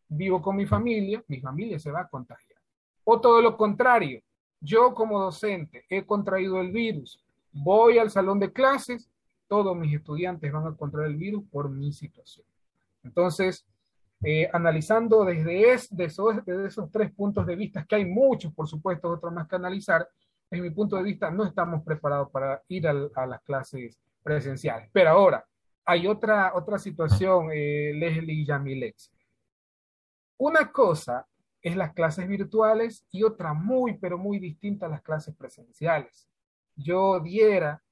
vivo 0.08 0.42
con 0.42 0.56
mi 0.56 0.66
familia, 0.66 1.24
mi 1.28 1.40
familia 1.40 1.80
se 1.80 1.92
va 1.92 2.02
a 2.02 2.08
contagiar. 2.10 2.60
O 3.04 3.22
todo 3.22 3.42
lo 3.42 3.56
contrario, 3.56 4.22
yo 4.60 4.94
como 4.94 5.20
docente 5.20 5.86
he 5.90 6.06
contraído 6.06 6.60
el 6.60 6.72
virus, 6.72 7.24
voy 7.64 7.98
al 7.98 8.10
salón 8.10 8.40
de 8.40 8.52
clases, 8.52 9.10
todos 9.48 9.76
mis 9.76 9.96
estudiantes 9.96 10.52
van 10.52 10.68
a 10.68 10.76
contraer 10.76 11.10
el 11.10 11.18
virus 11.18 11.44
por 11.50 11.70
mi 11.70 11.92
situación. 11.92 12.46
Entonces, 13.04 13.66
eh, 14.24 14.50
analizando 14.52 15.24
desde, 15.24 15.72
esos, 15.72 16.36
esos 16.46 16.92
tres 16.92 17.12
puntos 17.12 17.46
de 17.46 17.56
vista, 17.56 17.86
que 17.86 17.96
hay 17.96 18.06
muchos, 18.06 18.54
por 18.54 18.68
supuesto, 18.68 19.10
otros 19.10 19.34
más 19.34 19.48
que 19.48 19.56
analizar, 19.56 20.08
desde 20.50 20.64
mi 20.64 20.72
punto 20.72 20.96
de 20.96 21.04
vista, 21.04 21.32
no 21.32 21.46
estamos 21.46 21.84
preparados 21.84 22.30
para 22.30 22.62
ir 22.68 22.88
a 22.88 23.26
las 23.26 23.42
clases 23.44 23.98
presenciales. 24.24 24.90
Pero 24.92 25.12
ahora, 25.12 25.46
hay 25.86 26.06
otra, 26.06 26.54
otra 26.54 26.78
situación, 26.78 27.50
eh, 27.52 27.92
Leslie 27.96 28.42
y 28.42 28.46
Yamilex. 28.46 29.12
Una 30.38 30.72
cosa 30.72 31.26
es 31.62 31.76
las 31.76 31.94
clases 31.94 32.28
virtuales 32.28 33.06
y 33.12 33.24
otra 33.24 33.54
muy, 33.54 33.98
pero 33.98 34.18
muy 34.18 34.40
distinta 34.40 34.86
a 34.86 34.90
las 34.90 35.02
clases 35.02 35.36
presenciales. 35.36 36.29
Yo 36.80 37.20
diera 37.20 37.84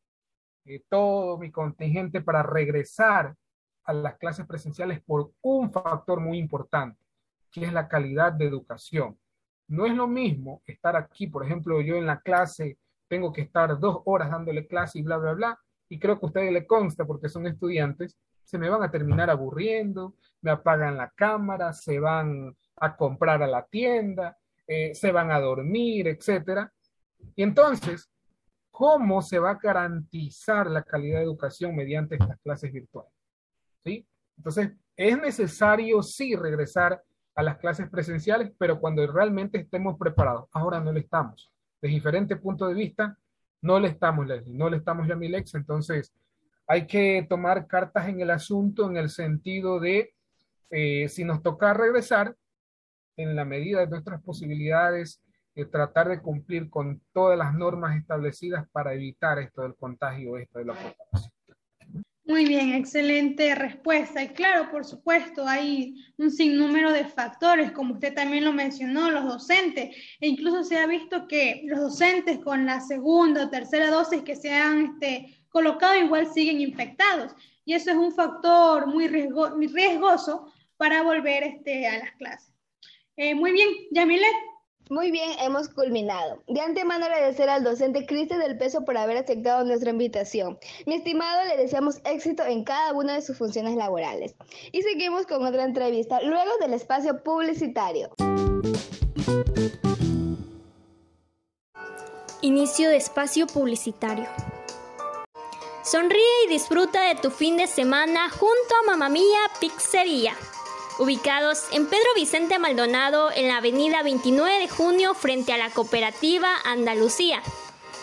eh, 0.63 0.82
todo 0.89 1.38
mi 1.38 1.52
contingente 1.52 2.21
para 2.21 2.41
regresar 2.41 3.36
a 3.84 3.93
las 3.93 4.17
clases 4.17 4.45
presenciales 4.45 5.02
por 5.04 5.32
un 5.41 5.71
factor 5.71 6.21
muy 6.21 6.38
importante, 6.38 6.97
que 7.52 7.65
es 7.65 7.73
la 7.73 7.88
calidad 7.88 8.32
de 8.32 8.45
educación. 8.45 9.17
No 9.67 9.86
es 9.86 9.93
lo 9.93 10.08
mismo 10.08 10.62
estar 10.65 10.95
aquí, 10.95 11.28
por 11.28 11.45
ejemplo, 11.45 11.82
yo 11.82 11.95
en 11.95 12.06
la 12.06 12.21
clase 12.21 12.78
tengo 13.10 13.34
que 13.34 13.41
estar 13.41 13.78
dos 13.78 14.02
horas 14.06 14.32
dándole 14.32 14.67
clase 14.67 15.00
y 15.00 15.04
bla, 15.04 15.17
bla, 15.17 15.34
bla, 15.34 15.60
y 15.89 16.00
creo 16.00 16.17
que 16.19 16.26
a 16.26 16.28
ustedes 16.28 16.54
le 16.54 16.65
consta 16.65 17.06
porque 17.06 17.30
son 17.30 17.45
estudiantes, 17.47 18.17
se 18.43 18.58
me 18.58 18.69
van 18.69 18.84
a 18.84 18.91
terminar 18.91 19.30
aburriendo, 19.30 20.15
me 20.41 20.52
apagan 20.52 20.95
la 20.95 21.10
cámara, 21.10 21.73
se 21.73 22.00
van 22.00 22.56
a 22.78 22.95
comprar 22.95 23.43
a 23.43 23.47
la 23.47 23.65
tienda, 23.65 24.38
eh, 24.65 24.95
se 24.95 25.12
van 25.12 25.32
a 25.32 25.39
dormir, 25.39 26.08
etcétera. 26.08 26.71
Y 27.36 27.43
entonces, 27.43 28.10
¿cómo 28.77 29.23
se 29.23 29.39
va 29.39 29.49
a 29.49 29.59
garantizar 29.59 30.69
la 30.69 30.83
calidad 30.83 31.17
de 31.17 31.23
educación 31.23 31.75
mediante 31.75 32.13
estas 32.13 32.39
clases 32.41 32.71
virtuales? 32.71 33.11
¿Sí? 33.83 34.07
Entonces, 34.37 34.69
es 34.95 35.19
necesario 35.19 36.03
sí 36.03 36.35
regresar 36.35 37.01
a 37.33 37.41
las 37.41 37.57
clases 37.57 37.89
presenciales, 37.89 38.51
pero 38.59 38.79
cuando 38.79 39.07
realmente 39.07 39.57
estemos 39.57 39.97
preparados. 39.97 40.47
Ahora 40.51 40.79
no 40.79 40.91
le 40.91 40.99
estamos. 40.99 41.51
De 41.81 41.89
diferente 41.89 42.35
punto 42.35 42.67
de 42.67 42.75
vista, 42.75 43.17
no 43.63 43.79
le 43.79 43.87
estamos, 43.87 44.27
Leslie, 44.27 44.55
no 44.55 44.69
le 44.69 44.77
estamos, 44.77 45.07
Yamilex. 45.07 45.55
Entonces, 45.55 46.13
hay 46.67 46.85
que 46.85 47.25
tomar 47.27 47.65
cartas 47.65 48.07
en 48.07 48.21
el 48.21 48.29
asunto 48.29 48.87
en 48.87 48.97
el 48.97 49.09
sentido 49.09 49.79
de, 49.79 50.13
eh, 50.69 51.09
si 51.09 51.23
nos 51.23 51.41
toca 51.41 51.73
regresar, 51.73 52.35
en 53.15 53.35
la 53.35 53.43
medida 53.43 53.79
de 53.79 53.87
nuestras 53.87 54.21
posibilidades, 54.21 55.19
eh, 55.57 55.65
tratar 55.65 56.07
de 56.07 56.21
cumplir 56.21 56.69
con 56.69 57.01
todas 57.11 57.35
las 57.35 57.51
normas 57.55 57.97
establecidas 57.97 58.69
para 58.71 58.93
evitar 58.93 59.39
esto 59.39 59.63
del 59.63 59.73
contagio, 59.75 60.37
esto 60.37 60.59
de 60.59 60.65
la. 60.65 60.75
Muy 62.25 62.45
bien, 62.45 62.75
excelente 62.75 63.55
respuesta. 63.55 64.21
Y 64.21 64.27
claro, 64.27 64.69
por 64.69 64.85
supuesto, 64.85 65.47
hay 65.47 65.95
un 66.17 66.29
sinnúmero 66.29 66.91
de 66.91 67.05
factores, 67.05 67.71
como 67.71 67.95
usted 67.95 68.13
también 68.13 68.45
lo 68.45 68.53
mencionó, 68.53 69.09
los 69.09 69.23
docentes. 69.23 69.95
E 70.19 70.27
incluso 70.27 70.63
se 70.63 70.77
ha 70.77 70.85
visto 70.85 71.27
que 71.27 71.63
los 71.65 71.79
docentes 71.79 72.37
con 72.37 72.67
la 72.67 72.79
segunda 72.79 73.45
o 73.45 73.49
tercera 73.49 73.89
dosis 73.89 74.21
que 74.21 74.35
se 74.35 74.53
han 74.53 74.85
este, 74.85 75.41
colocado 75.49 75.95
igual 75.97 76.31
siguen 76.31 76.61
infectados. 76.61 77.33
Y 77.65 77.73
eso 77.73 77.89
es 77.89 77.97
un 77.97 78.11
factor 78.11 78.85
muy, 78.85 79.09
muy 79.09 79.67
riesgoso 79.67 80.53
para 80.77 81.01
volver 81.01 81.41
este, 81.41 81.87
a 81.87 81.97
las 81.97 82.11
clases. 82.11 82.53
Eh, 83.15 83.33
muy 83.33 83.53
bien, 83.53 83.69
Yamilet. 83.89 84.35
Muy 84.89 85.12
bien, 85.12 85.32
hemos 85.39 85.67
culminado. 85.67 86.41
De 86.47 86.62
antemano 86.62 87.06
agradecer 87.06 87.50
al 87.50 87.63
docente 87.63 88.06
Cristian 88.06 88.39
del 88.39 88.58
Peso 88.58 88.86
por 88.86 88.97
haber 88.97 89.17
aceptado 89.17 89.65
nuestra 89.65 89.89
invitación. 89.89 90.58
Mi 90.86 90.95
estimado, 90.95 91.43
le 91.45 91.58
deseamos 91.58 92.00
éxito 92.06 92.43
en 92.43 92.63
cada 92.63 92.93
una 92.93 93.15
de 93.15 93.21
sus 93.21 93.38
funciones 93.38 93.76
laborales. 93.76 94.36
Y 94.71 94.82
seguimos 94.84 95.26
con 95.26 95.45
otra 95.45 95.65
entrevista 95.65 96.21
luego 96.21 96.52
del 96.62 96.73
espacio 96.73 97.21
publicitario. 97.21 98.12
Inicio 102.41 102.89
de 102.89 102.95
espacio 102.95 103.45
publicitario. 103.47 104.28
Sonríe 105.84 106.45
y 106.45 106.50
disfruta 106.50 107.02
de 107.02 107.15
tu 107.15 107.30
fin 107.30 107.58
de 107.58 107.67
semana 107.67 108.30
junto 108.30 108.76
a 108.84 108.91
Mamá 108.91 109.10
Mía 109.10 109.39
Pizzería 109.60 110.34
ubicados 110.99 111.63
en 111.71 111.86
Pedro 111.88 112.07
Vicente 112.15 112.60
Maldonado 112.60 113.29
en 113.36 113.47
la 113.47 113.57
avenida 113.57 114.03
29 114.03 114.60
de 114.60 114.69
junio 114.69 115.13
frente 115.13 115.53
a 115.53 115.57
la 115.57 115.69
cooperativa 115.69 116.49
Andalucía. 116.65 117.41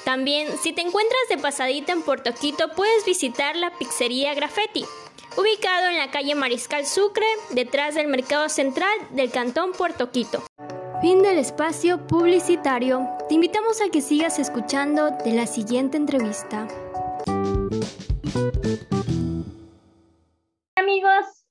También, 0.04 0.48
si 0.62 0.72
te 0.72 0.82
encuentras 0.82 1.22
de 1.28 1.38
pasadita 1.38 1.92
en 1.92 2.02
Puerto 2.02 2.34
Quito, 2.34 2.68
puedes 2.76 3.04
visitar 3.04 3.56
la 3.56 3.76
pizzería 3.78 4.34
Graffiti, 4.34 4.84
ubicado 5.36 5.88
en 5.88 5.98
la 5.98 6.10
calle 6.10 6.34
Mariscal 6.34 6.86
Sucre, 6.86 7.26
detrás 7.50 7.94
del 7.94 8.08
Mercado 8.08 8.48
Central 8.48 8.94
del 9.10 9.30
Cantón 9.30 9.72
Puerto 9.72 10.10
Quito. 10.10 10.44
Fin 11.00 11.22
del 11.22 11.38
espacio 11.38 12.06
publicitario. 12.06 13.06
Te 13.28 13.34
invitamos 13.34 13.80
a 13.80 13.90
que 13.90 14.00
sigas 14.00 14.38
escuchando 14.38 15.10
de 15.10 15.32
la 15.32 15.46
siguiente 15.46 15.96
entrevista. 15.96 16.68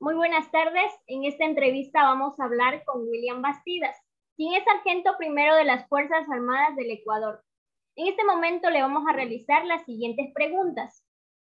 Muy 0.03 0.15
buenas 0.15 0.51
tardes. 0.51 0.91
En 1.07 1.23
esta 1.23 1.45
entrevista 1.45 2.03
vamos 2.03 2.37
a 2.37 2.43
hablar 2.43 2.83
con 2.83 3.07
William 3.07 3.41
Bastidas, 3.41 3.95
quien 4.35 4.53
es 4.53 4.65
sargento 4.65 5.11
primero 5.17 5.55
de 5.55 5.63
las 5.63 5.87
Fuerzas 5.87 6.29
Armadas 6.29 6.75
del 6.75 6.91
Ecuador. 6.91 7.41
En 7.95 8.09
este 8.09 8.25
momento 8.25 8.69
le 8.69 8.81
vamos 8.81 9.03
a 9.07 9.13
realizar 9.13 9.65
las 9.65 9.85
siguientes 9.85 10.29
preguntas. 10.35 11.05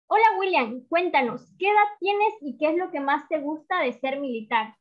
Hola 0.06 0.26
William, 0.38 0.86
cuéntanos, 0.88 1.42
¿qué 1.58 1.66
edad 1.66 1.98
tienes 2.00 2.36
y 2.42 2.56
qué 2.60 2.70
es 2.70 2.78
lo 2.78 2.92
que 2.92 3.00
más 3.00 3.28
te 3.30 3.40
gusta 3.40 3.82
de 3.82 3.94
ser 3.94 4.20
militar? 4.20 4.76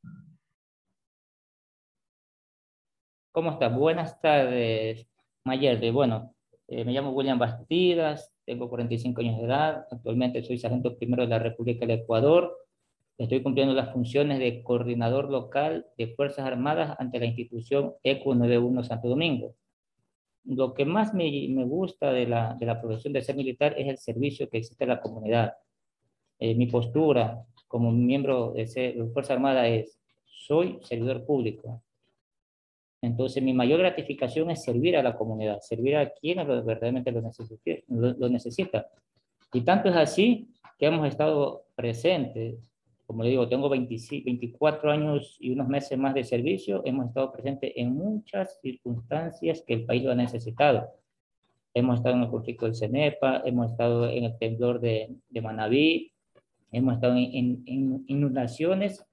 ¿Cómo 3.32 3.52
estás? 3.52 3.74
Buenas 3.74 4.20
tardes, 4.20 5.08
Mayerde. 5.42 5.90
Bueno, 5.90 6.34
me 6.68 6.92
llamo 6.92 7.12
William 7.12 7.38
Bastidas, 7.38 8.30
tengo 8.44 8.68
45 8.68 9.22
años 9.22 9.38
de 9.38 9.44
edad, 9.44 9.86
actualmente 9.90 10.42
soy 10.42 10.58
sargento 10.58 10.98
primero 10.98 11.22
de 11.22 11.30
la 11.30 11.38
República 11.38 11.86
del 11.86 12.00
Ecuador, 12.00 12.58
estoy 13.18 13.42
cumpliendo 13.42 13.74
las 13.74 13.92
funciones 13.92 14.38
de 14.38 14.62
coordinador 14.62 15.30
local 15.30 15.86
de 15.96 16.08
Fuerzas 16.14 16.46
Armadas 16.46 16.96
ante 16.98 17.18
la 17.18 17.26
institución 17.26 17.94
ECO 18.02 18.34
91 18.34 18.84
Santo 18.84 19.08
Domingo. 19.08 19.54
Lo 20.44 20.74
que 20.74 20.84
más 20.84 21.14
me, 21.14 21.30
me 21.48 21.64
gusta 21.64 22.12
de 22.12 22.26
la, 22.26 22.54
de 22.54 22.66
la 22.66 22.80
profesión 22.80 23.12
de 23.12 23.22
ser 23.22 23.36
militar 23.36 23.74
es 23.78 23.88
el 23.88 23.98
servicio 23.98 24.48
que 24.48 24.58
existe 24.58 24.84
en 24.84 24.90
la 24.90 25.00
comunidad. 25.00 25.54
Eh, 26.38 26.54
mi 26.54 26.66
postura 26.66 27.44
como 27.68 27.90
miembro 27.92 28.52
de, 28.52 28.64
de 28.64 29.10
Fuerza 29.12 29.34
Armada 29.34 29.68
es, 29.68 29.98
soy 30.26 30.78
servidor 30.82 31.24
público. 31.24 31.82
Entonces, 33.00 33.42
mi 33.42 33.52
mayor 33.52 33.80
gratificación 33.80 34.50
es 34.50 34.62
servir 34.62 34.96
a 34.96 35.02
la 35.02 35.16
comunidad, 35.16 35.60
servir 35.60 35.96
a 35.96 36.10
quienes 36.10 36.46
verdaderamente 36.46 37.12
lo, 37.12 37.22
lo 37.88 38.28
necesita. 38.28 38.86
Y 39.52 39.60
tanto 39.60 39.88
es 39.88 39.96
así 39.96 40.48
que 40.78 40.86
hemos 40.86 41.06
estado 41.06 41.66
presentes 41.74 42.73
como 43.06 43.22
le 43.22 43.30
digo, 43.30 43.48
tengo 43.48 43.68
24 43.68 44.90
años 44.90 45.36
y 45.38 45.50
unos 45.50 45.68
meses 45.68 45.98
más 45.98 46.14
de 46.14 46.24
servicio, 46.24 46.82
hemos 46.86 47.06
estado 47.08 47.32
presentes 47.32 47.72
en 47.76 47.94
muchas 47.94 48.58
circunstancias 48.62 49.62
que 49.66 49.74
el 49.74 49.84
país 49.84 50.02
lo 50.02 50.12
ha 50.12 50.14
necesitado. 50.14 50.88
Hemos 51.74 51.98
estado 51.98 52.16
en 52.16 52.22
el 52.22 52.30
conflicto 52.30 52.64
del 52.66 52.74
CENEPA, 52.74 53.42
hemos 53.44 53.72
estado 53.72 54.08
en 54.08 54.24
el 54.24 54.38
temblor 54.38 54.80
de, 54.80 55.16
de 55.28 55.40
Manabí, 55.40 56.12
hemos 56.72 56.94
estado 56.94 57.14
en, 57.16 57.62
en, 57.66 58.04
inundaciones, 58.06 59.04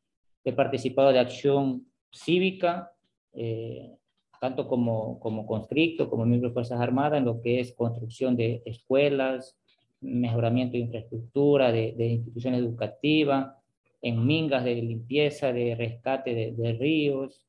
he 0.46 0.54
participado 0.54 1.12
de 1.12 1.20
acción 1.20 1.86
cívica, 2.12 2.92
eh, 3.34 3.92
tanto 4.40 4.68
como, 4.68 5.20
como 5.20 5.46
conscripto, 5.46 6.10
como 6.10 6.26
miembro 6.26 6.50
de 6.50 6.54
Fuerzas 6.54 6.80
Armadas, 6.80 7.20
en 7.20 7.26
lo 7.26 7.42
que 7.42 7.60
es 7.60 7.74
construcción 7.74 8.38
de 8.38 8.62
escuelas, 8.66 9.58
mejoramiento 10.00 10.74
de 10.74 10.80
infraestructura, 10.80 11.72
de, 11.72 11.94
de 11.98 12.08
instituciones 12.08 12.62
educativas, 12.62 13.54
en 14.02 14.26
mingas 14.26 14.64
de 14.64 14.76
limpieza, 14.76 15.54
de 15.54 15.76
rescate 15.76 16.54
de, 16.54 16.74
ríos, 16.74 17.46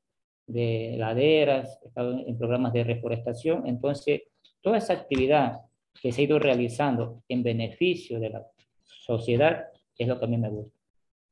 de 0.47 0.97
laderas, 0.99 1.81
en 1.97 2.37
programas 2.37 2.73
de 2.73 2.85
reforestación. 2.85 3.67
Entonces, 3.67 4.23
toda 4.61 4.79
esa 4.79 4.93
actividad 4.93 5.61
que 6.01 6.13
se 6.13 6.21
ha 6.21 6.25
ido 6.25 6.39
realizando 6.39 7.23
en 7.29 7.43
beneficio 7.43 8.21
de 8.21 8.31
la 8.31 8.47
sociedad 8.85 9.67
es 9.97 10.09
lo 10.09 10.19
que 10.19 10.25
a 10.25 10.29
mí 10.29 10.37
me 10.37 10.51
gusta. 10.51 10.77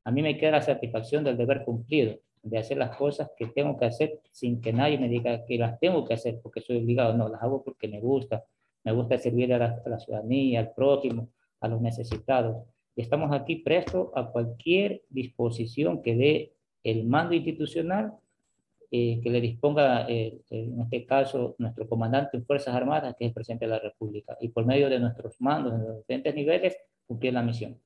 A 0.03 0.11
mí 0.11 0.23
me 0.23 0.37
queda 0.37 0.51
la 0.51 0.61
satisfacción 0.61 1.23
del 1.23 1.37
deber 1.37 1.63
cumplido, 1.63 2.17
de 2.41 2.57
hacer 2.57 2.77
las 2.77 2.95
cosas 2.95 3.29
que 3.37 3.47
tengo 3.47 3.77
que 3.77 3.85
hacer 3.85 4.19
sin 4.31 4.59
que 4.59 4.73
nadie 4.73 4.97
me 4.97 5.07
diga 5.07 5.45
que 5.45 5.59
las 5.59 5.79
tengo 5.79 6.03
que 6.05 6.15
hacer 6.15 6.39
porque 6.41 6.61
soy 6.61 6.77
obligado. 6.77 7.15
No, 7.15 7.29
las 7.29 7.43
hago 7.43 7.63
porque 7.63 7.87
me 7.87 7.99
gusta. 7.99 8.43
Me 8.83 8.91
gusta 8.91 9.19
servir 9.19 9.53
a 9.53 9.59
la, 9.59 9.81
a 9.85 9.89
la 9.89 9.99
ciudadanía, 9.99 10.59
al 10.59 10.73
prójimo, 10.73 11.29
a 11.59 11.67
los 11.67 11.79
necesitados 11.81 12.65
estamos 12.95 13.31
aquí 13.31 13.57
prestos 13.57 14.09
a 14.15 14.31
cualquier 14.31 15.03
disposición 15.09 16.01
que 16.01 16.15
dé 16.15 16.53
el 16.83 17.05
mando 17.05 17.35
institucional 17.35 18.13
eh, 18.93 19.21
que 19.23 19.29
le 19.29 19.39
disponga, 19.39 20.05
eh, 20.09 20.41
en 20.49 20.81
este 20.81 21.05
caso, 21.05 21.55
nuestro 21.59 21.87
comandante 21.87 22.35
en 22.35 22.45
Fuerzas 22.45 22.75
Armadas, 22.75 23.15
que 23.17 23.23
es 23.23 23.29
el 23.29 23.33
presidente 23.33 23.63
de 23.63 23.71
la 23.71 23.79
República, 23.79 24.35
y 24.41 24.49
por 24.49 24.65
medio 24.65 24.89
de 24.89 24.99
nuestros 24.99 25.39
mandos 25.39 25.73
en 25.75 25.87
los 25.87 25.97
diferentes 25.99 26.35
niveles, 26.35 26.77
cumplir 27.07 27.33
la 27.33 27.41
misión. 27.41 27.79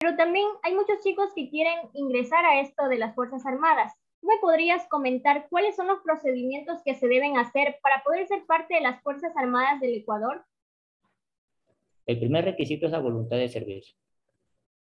Pero 0.00 0.16
también 0.16 0.46
hay 0.64 0.74
muchos 0.74 0.98
chicos 1.04 1.30
que 1.36 1.48
quieren 1.50 1.78
ingresar 1.92 2.44
a 2.44 2.60
esto 2.60 2.88
de 2.88 2.98
las 2.98 3.14
Fuerzas 3.14 3.46
Armadas. 3.46 3.92
¿Me 4.22 4.38
podrías 4.40 4.88
comentar 4.88 5.46
cuáles 5.48 5.76
son 5.76 5.86
los 5.86 6.00
procedimientos 6.00 6.80
que 6.84 6.96
se 6.96 7.06
deben 7.06 7.38
hacer 7.38 7.78
para 7.80 8.02
poder 8.02 8.26
ser 8.26 8.44
parte 8.46 8.74
de 8.74 8.80
las 8.80 9.00
Fuerzas 9.02 9.36
Armadas 9.36 9.80
del 9.80 9.94
Ecuador? 9.94 10.44
El 12.10 12.18
primer 12.18 12.44
requisito 12.44 12.86
es 12.86 12.90
la 12.90 12.98
voluntad 12.98 13.36
de 13.36 13.48
servicio. 13.48 13.94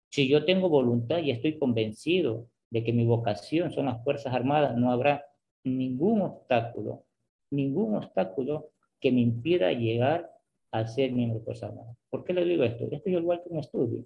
Si 0.08 0.30
yo 0.30 0.46
tengo 0.46 0.70
voluntad 0.70 1.18
y 1.18 1.32
estoy 1.32 1.60
convencido 1.60 2.48
de 2.70 2.86
que 2.86 2.94
mi 2.94 3.06
vocación 3.06 3.70
son 3.70 3.88
las 3.88 4.02
Fuerzas 4.02 4.34
Armadas, 4.34 4.78
no 4.78 4.94
habrá 4.94 5.26
ningún 5.66 6.22
obstáculo, 6.22 7.04
ningún 7.52 7.96
obstáculo 7.96 8.70
que 9.02 9.12
me 9.12 9.20
impida 9.20 9.74
llegar 9.74 10.32
a 10.72 10.88
ser 10.88 11.12
miembro 11.12 11.40
de 11.40 11.44
Fuerzas 11.44 11.72
Armadas. 11.72 11.98
¿Por 12.10 12.24
qué 12.24 12.32
le 12.32 12.46
digo 12.46 12.64
esto? 12.64 12.86
Esto 12.90 13.10
es 13.10 13.16
igual 13.18 13.42
que 13.44 13.50
un 13.50 13.60
estudio. 13.60 14.06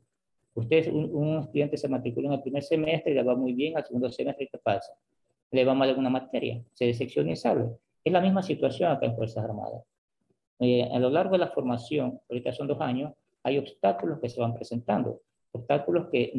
Usted, 0.55 0.91
un, 0.91 1.13
un 1.13 1.39
estudiante 1.41 1.77
se 1.77 1.87
matricula 1.89 2.27
en 2.27 2.33
el 2.33 2.41
primer 2.41 2.63
semestre 2.63 3.13
le 3.13 3.21
va 3.21 3.35
muy 3.35 3.53
bien, 3.53 3.77
al 3.77 3.85
segundo 3.85 4.09
semestre, 4.09 4.49
¿qué 4.51 4.57
pasa? 4.57 4.93
Le 5.51 5.63
va 5.63 5.75
mal 5.75 5.89
alguna 5.89 6.09
materia, 6.09 6.59
se 6.73 6.85
decepciona 6.85 7.33
y 7.33 7.35
sale. 7.35 7.69
Es 8.03 8.11
la 8.11 8.19
misma 8.19 8.41
situación 8.41 8.91
acá 8.91 9.05
en 9.05 9.15
Fuerzas 9.15 9.43
Armadas. 9.43 9.83
Eh, 10.63 10.87
a 10.93 10.99
lo 10.99 11.09
largo 11.09 11.31
de 11.31 11.39
la 11.39 11.47
formación, 11.47 12.21
ahorita 12.29 12.53
son 12.53 12.67
dos 12.67 12.79
años, 12.81 13.13
hay 13.41 13.57
obstáculos 13.57 14.19
que 14.19 14.29
se 14.29 14.39
van 14.39 14.53
presentando, 14.53 15.21
obstáculos 15.53 16.09
que 16.11 16.31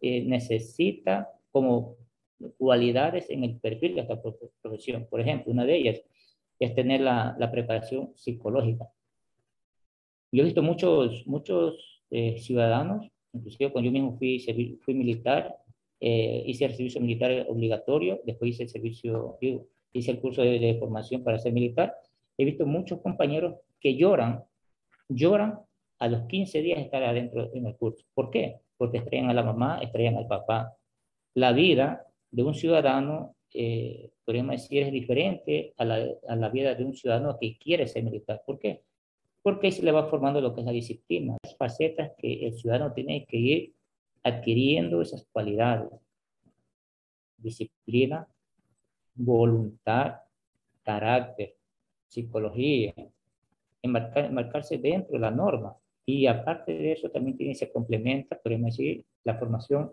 eh, 0.00 0.24
necesita 0.24 1.30
como 1.52 1.96
cualidades 2.56 3.28
en 3.28 3.44
el 3.44 3.60
perfil 3.60 3.96
de 3.96 4.00
esta 4.00 4.18
profesión. 4.62 5.06
Por 5.10 5.20
ejemplo, 5.20 5.52
una 5.52 5.66
de 5.66 5.76
ellas 5.76 6.00
es 6.58 6.74
tener 6.74 7.02
la, 7.02 7.36
la 7.38 7.50
preparación 7.50 8.12
psicológica. 8.14 8.88
Yo 10.32 10.42
he 10.42 10.46
visto 10.46 10.62
muchos, 10.62 11.26
muchos 11.26 12.02
eh, 12.10 12.38
ciudadanos, 12.38 13.06
inclusive 13.34 13.72
cuando 13.72 13.90
yo 13.90 13.92
mismo 13.92 14.16
fui, 14.16 14.38
fui 14.80 14.94
militar, 14.94 15.54
hice 16.00 16.64
el 16.66 16.74
servicio 16.74 17.00
militar 17.00 17.46
obligatorio, 17.48 18.20
después 18.24 18.50
hice 18.52 18.62
el 18.64 18.68
servicio, 18.70 19.38
hice 19.92 20.10
el 20.10 20.20
curso 20.20 20.42
de, 20.42 20.58
de 20.58 20.78
formación 20.78 21.22
para 21.22 21.38
ser 21.38 21.52
militar, 21.52 21.94
he 22.38 22.44
visto 22.44 22.66
muchos 22.66 23.00
compañeros 23.00 23.54
que 23.80 23.96
lloran, 23.96 24.44
lloran 25.08 25.60
a 25.98 26.08
los 26.08 26.26
15 26.26 26.60
días 26.60 26.78
de 26.78 26.84
estar 26.84 27.02
adentro 27.02 27.50
en 27.54 27.66
el 27.66 27.76
curso. 27.76 28.04
¿Por 28.14 28.30
qué? 28.30 28.60
Porque 28.76 28.98
estrellan 28.98 29.30
a 29.30 29.34
la 29.34 29.42
mamá, 29.42 29.80
estrellan 29.80 30.16
al 30.16 30.26
papá. 30.26 30.74
La 31.34 31.52
vida 31.52 32.06
de 32.30 32.42
un 32.42 32.54
ciudadano, 32.54 33.36
eh, 33.54 34.10
podríamos 34.24 34.56
decir, 34.56 34.82
es 34.82 34.92
diferente 34.92 35.74
a 35.76 35.84
la, 35.84 36.06
a 36.28 36.36
la 36.36 36.48
vida 36.48 36.74
de 36.74 36.84
un 36.84 36.94
ciudadano 36.94 37.38
que 37.40 37.56
quiere 37.58 37.86
ser 37.86 38.04
militar. 38.04 38.42
¿Por 38.44 38.58
qué? 38.58 38.82
Porque 39.42 39.68
ahí 39.68 39.72
se 39.72 39.82
le 39.82 39.92
va 39.92 40.08
formando 40.08 40.40
lo 40.40 40.54
que 40.54 40.60
es 40.60 40.66
la 40.66 40.72
disciplina, 40.72 41.36
las 41.42 41.56
facetas 41.56 42.12
que 42.18 42.46
el 42.46 42.54
ciudadano 42.54 42.92
tiene 42.92 43.24
que 43.26 43.36
ir 43.36 43.74
adquiriendo 44.22 45.00
esas 45.00 45.26
cualidades. 45.32 45.88
Disciplina, 47.38 48.26
voluntad, 49.14 50.16
carácter, 50.82 51.56
psicología, 52.08 52.94
enmarcarse 53.86 54.78
dentro 54.78 55.12
de 55.14 55.20
la 55.20 55.30
norma. 55.30 55.76
Y 56.04 56.26
aparte 56.26 56.72
de 56.72 56.92
eso, 56.92 57.10
también 57.10 57.36
tiene, 57.36 57.54
se 57.54 57.72
complementa, 57.72 58.38
podemos 58.38 58.76
decir, 58.76 59.04
la 59.24 59.36
formación 59.38 59.90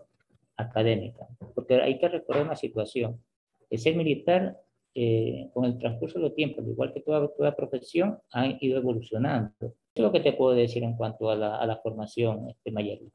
académica. 0.56 1.26
Porque 1.54 1.74
hay 1.80 1.98
que 1.98 2.08
recordar 2.08 2.44
una 2.44 2.56
situación. 2.56 3.20
El 3.68 3.78
ser 3.78 3.96
militar, 3.96 4.56
eh, 4.94 5.50
con 5.52 5.64
el 5.64 5.78
transcurso 5.78 6.18
de 6.18 6.26
los 6.26 6.34
tiempos, 6.36 6.64
igual 6.66 6.92
que 6.92 7.00
toda, 7.00 7.28
toda 7.28 7.56
profesión, 7.56 8.18
ha 8.32 8.46
ido 8.60 8.78
evolucionando. 8.78 9.52
Eso 9.60 9.74
es 9.94 10.02
lo 10.02 10.12
que 10.12 10.20
te 10.20 10.32
puedo 10.32 10.54
decir 10.54 10.84
en 10.84 10.96
cuanto 10.96 11.30
a 11.30 11.36
la, 11.36 11.56
a 11.56 11.66
la 11.66 11.78
formación, 11.78 12.48
este. 12.48 12.70
Buenas 12.70 13.12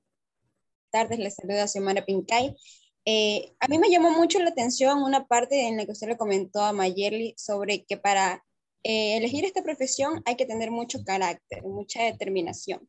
tardes, 0.92 1.20
les 1.20 1.36
saluda 1.36 1.68
Xiomara 1.68 2.04
Pincay. 2.04 2.56
Eh, 3.06 3.54
a 3.60 3.68
mí 3.68 3.80
me 3.80 3.90
llamó 3.90 4.12
mucho 4.12 4.40
la 4.40 4.50
atención 4.50 5.02
una 5.02 5.26
parte 5.26 5.68
en 5.68 5.78
la 5.78 5.86
que 5.86 5.94
usted 5.94 6.08
le 6.08 6.18
comentó 6.18 6.62
a 6.62 6.74
Mayerly 6.74 7.34
sobre 7.38 7.86
que 7.86 7.98
para 7.98 8.44
eh, 8.84 9.18
elegir 9.18 9.46
esta 9.46 9.64
profesión 9.64 10.22
hay 10.26 10.36
que 10.36 10.46
tener 10.46 10.72
mucho 10.72 11.04
carácter, 11.04 11.64
mucha 11.64 12.04
determinación. 12.04 12.88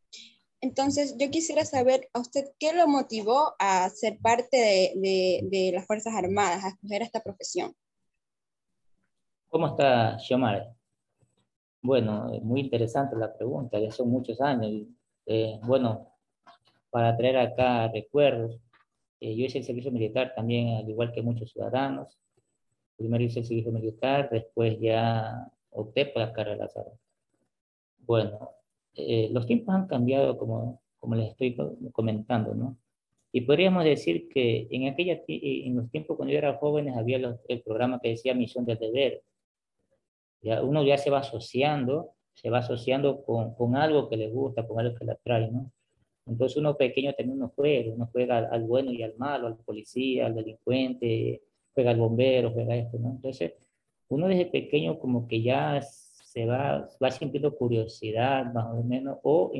Entonces, 0.61 1.17
yo 1.19 1.31
quisiera 1.31 1.65
saber 1.65 2.09
a 2.13 2.21
usted 2.21 2.45
qué 2.59 2.75
lo 2.75 2.87
motivó 2.87 3.55
a 3.59 3.89
ser 3.89 4.19
parte 4.19 4.57
de, 4.95 5.41
de, 5.51 5.73
las 5.73 5.87
Fuerzas 5.87 6.15
Armadas, 6.15 6.65
a 6.65 6.69
escoger 6.69 7.03
esta 7.03 7.21
profesión. 7.21 7.75
¿Cómo 9.49 9.69
está 9.69 10.19
Xiomara? 10.19 10.75
Bueno, 11.83 12.31
muy 12.43 12.61
interesante 12.61 13.17
la 13.17 13.35
pregunta, 13.35 13.81
ya 13.81 13.91
son 13.91 14.11
muchos 14.11 14.41
años. 14.41 14.87
Eh, 15.25 15.59
bueno, 15.63 16.13
para 16.91 17.17
traer 17.17 17.39
acá 17.39 17.89
recuerdos, 17.89 18.61
eh, 19.21 19.35
yo 19.35 19.47
hice 19.47 19.59
el 19.59 19.65
servicio 19.65 19.91
militar 19.91 20.35
también, 20.37 20.77
al 20.77 20.89
igual 20.89 21.11
que 21.13 21.23
muchos 21.23 21.51
ciudadanos. 21.53 22.19
Primero 22.97 23.25
hice 23.25 23.41
el 23.41 23.47
servicio 23.47 23.73
militar, 23.73 24.29
después 24.31 24.79
ya 24.79 25.51
opté 25.71 26.07
por 26.07 26.23
las 26.23 26.33
carreras 26.33 26.75
Bueno, 27.99 28.51
eh, 28.95 29.29
los 29.33 29.47
tiempos 29.47 29.75
han 29.75 29.87
cambiado 29.87 30.37
como, 30.37 30.81
como 30.99 31.15
les 31.15 31.31
estoy 31.31 31.57
comentando, 31.93 32.55
¿no? 32.55 32.77
Y 33.33 33.43
podríamos 33.43 33.85
decir 33.85 34.29
que 34.29 34.67
en, 34.71 34.89
aquella, 34.89 35.15
eh, 35.29 35.63
en 35.65 35.77
los 35.77 35.91
tiempos 35.91 36.17
cuando 36.17 36.33
yo 36.33 36.39
era 36.39 36.55
joven 36.55 36.89
había 36.91 37.39
el 37.49 37.63
programa 37.63 38.01
que 38.01 38.11
decía 38.11 38.35
Misión 38.35 38.65
del 38.65 38.79
Deber. 38.79 39.23
Ya, 40.43 40.63
uno 40.63 40.83
ya 40.83 40.99
se 40.99 41.11
va 41.11 41.19
asociando, 41.19 42.15
se 42.35 42.51
va 42.51 42.59
asociando 42.59 43.23
con, 43.23 43.55
con 43.55 43.77
algo 43.77 44.09
que 44.09 44.17
le 44.17 44.29
gusta, 44.31 44.67
con 44.67 44.81
algo 44.81 44.97
que 44.97 45.05
le 45.05 45.13
atrae, 45.13 45.51
¿no? 45.51 45.71
Entonces 46.27 46.57
uno 46.57 46.77
pequeño 46.77 47.13
también 47.13 47.39
uno 47.39 47.53
juega, 47.55 47.93
uno 47.93 48.09
juega 48.13 48.39
al, 48.39 48.49
al, 48.53 48.65
bueno 48.65 48.93
y 48.93 49.03
al 49.03 49.15
malo, 49.17 49.47
al 49.47 49.57
policía, 49.57 50.27
al 50.27 50.35
delincuente, 50.35 51.43
juega 51.75 51.91
al 51.91 51.99
bombero, 51.99 52.53
juega 52.53 52.77
esto, 52.77 52.99
¿no? 52.99 53.11
Entonces 53.11 53.55
uno 54.11 54.29
desde 54.29 54.47
pequeño 54.47 54.99
como 54.99 55.27
que 55.27 55.43
ya 55.43 55.81
se 55.83 56.47
va, 56.47 56.89
va 57.03 57.11
sintiendo 57.11 57.57
curiosidad 57.57 58.53
más 58.53 58.67
o 58.75 58.83
menos, 58.83 59.19
o, 59.23 59.53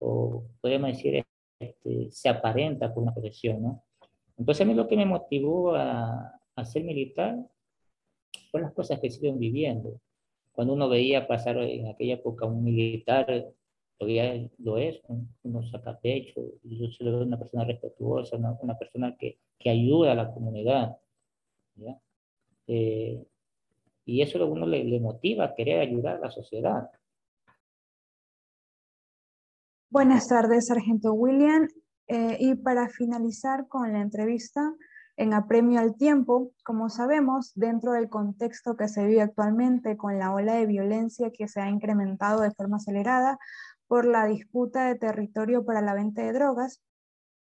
o 0.00 0.44
podemos 0.60 0.90
decir, 0.90 1.24
este, 1.60 2.10
se 2.10 2.28
aparenta 2.28 2.92
por 2.92 3.02
una 3.02 3.14
profesión, 3.14 3.62
¿no? 3.62 3.82
Entonces 4.38 4.62
a 4.62 4.64
mí 4.66 4.74
lo 4.74 4.88
que 4.88 4.96
me 4.96 5.06
motivó 5.06 5.74
a, 5.74 6.38
a 6.56 6.64
ser 6.64 6.84
militar 6.84 7.38
fue 8.50 8.60
las 8.60 8.72
cosas 8.72 9.00
que 9.00 9.10
siguen 9.10 9.38
viviendo. 9.38 10.00
Cuando 10.52 10.74
uno 10.74 10.88
veía 10.88 11.26
pasar 11.26 11.58
en 11.58 11.88
aquella 11.88 12.14
época 12.14 12.46
un 12.46 12.64
militar, 12.64 13.46
todavía 13.98 14.48
lo 14.58 14.78
es, 14.78 15.00
uno 15.42 15.62
saca 15.62 15.98
pecho, 15.98 16.40
yo 16.62 16.90
soy 16.90 17.08
una 17.08 17.38
persona 17.38 17.64
respetuosa, 17.64 18.36
una, 18.36 18.56
una 18.60 18.78
persona 18.78 19.16
que, 19.16 19.38
que, 19.58 19.70
ayuda 19.70 20.12
a 20.12 20.14
la 20.14 20.32
comunidad. 20.32 20.96
¿ya? 21.76 21.98
Eh, 22.66 23.26
y 24.04 24.22
eso 24.22 24.42
a 24.42 24.46
uno 24.46 24.66
le, 24.66 24.84
le 24.84 25.00
motiva 25.00 25.44
a 25.44 25.54
querer 25.54 25.80
ayudar 25.80 26.16
a 26.16 26.20
la 26.20 26.30
sociedad. 26.30 26.90
Buenas 29.90 30.28
tardes, 30.28 30.66
Sargento 30.66 31.12
William. 31.12 31.68
Eh, 32.08 32.36
y 32.38 32.54
para 32.54 32.88
finalizar 32.88 33.66
con 33.66 33.92
la 33.92 34.00
entrevista, 34.00 34.74
en 35.16 35.32
apremio 35.32 35.80
al 35.80 35.96
tiempo, 35.96 36.52
como 36.62 36.88
sabemos, 36.88 37.52
dentro 37.54 37.92
del 37.92 38.08
contexto 38.08 38.76
que 38.76 38.86
se 38.86 39.04
vive 39.06 39.22
actualmente 39.22 39.96
con 39.96 40.18
la 40.18 40.32
ola 40.32 40.54
de 40.54 40.66
violencia 40.66 41.32
que 41.32 41.48
se 41.48 41.60
ha 41.60 41.70
incrementado 41.70 42.42
de 42.42 42.52
forma 42.52 42.76
acelerada 42.76 43.38
por 43.88 44.04
la 44.04 44.26
disputa 44.26 44.86
de 44.86 44.96
territorio 44.96 45.64
para 45.64 45.80
la 45.80 45.94
venta 45.94 46.22
de 46.22 46.32
drogas, 46.32 46.82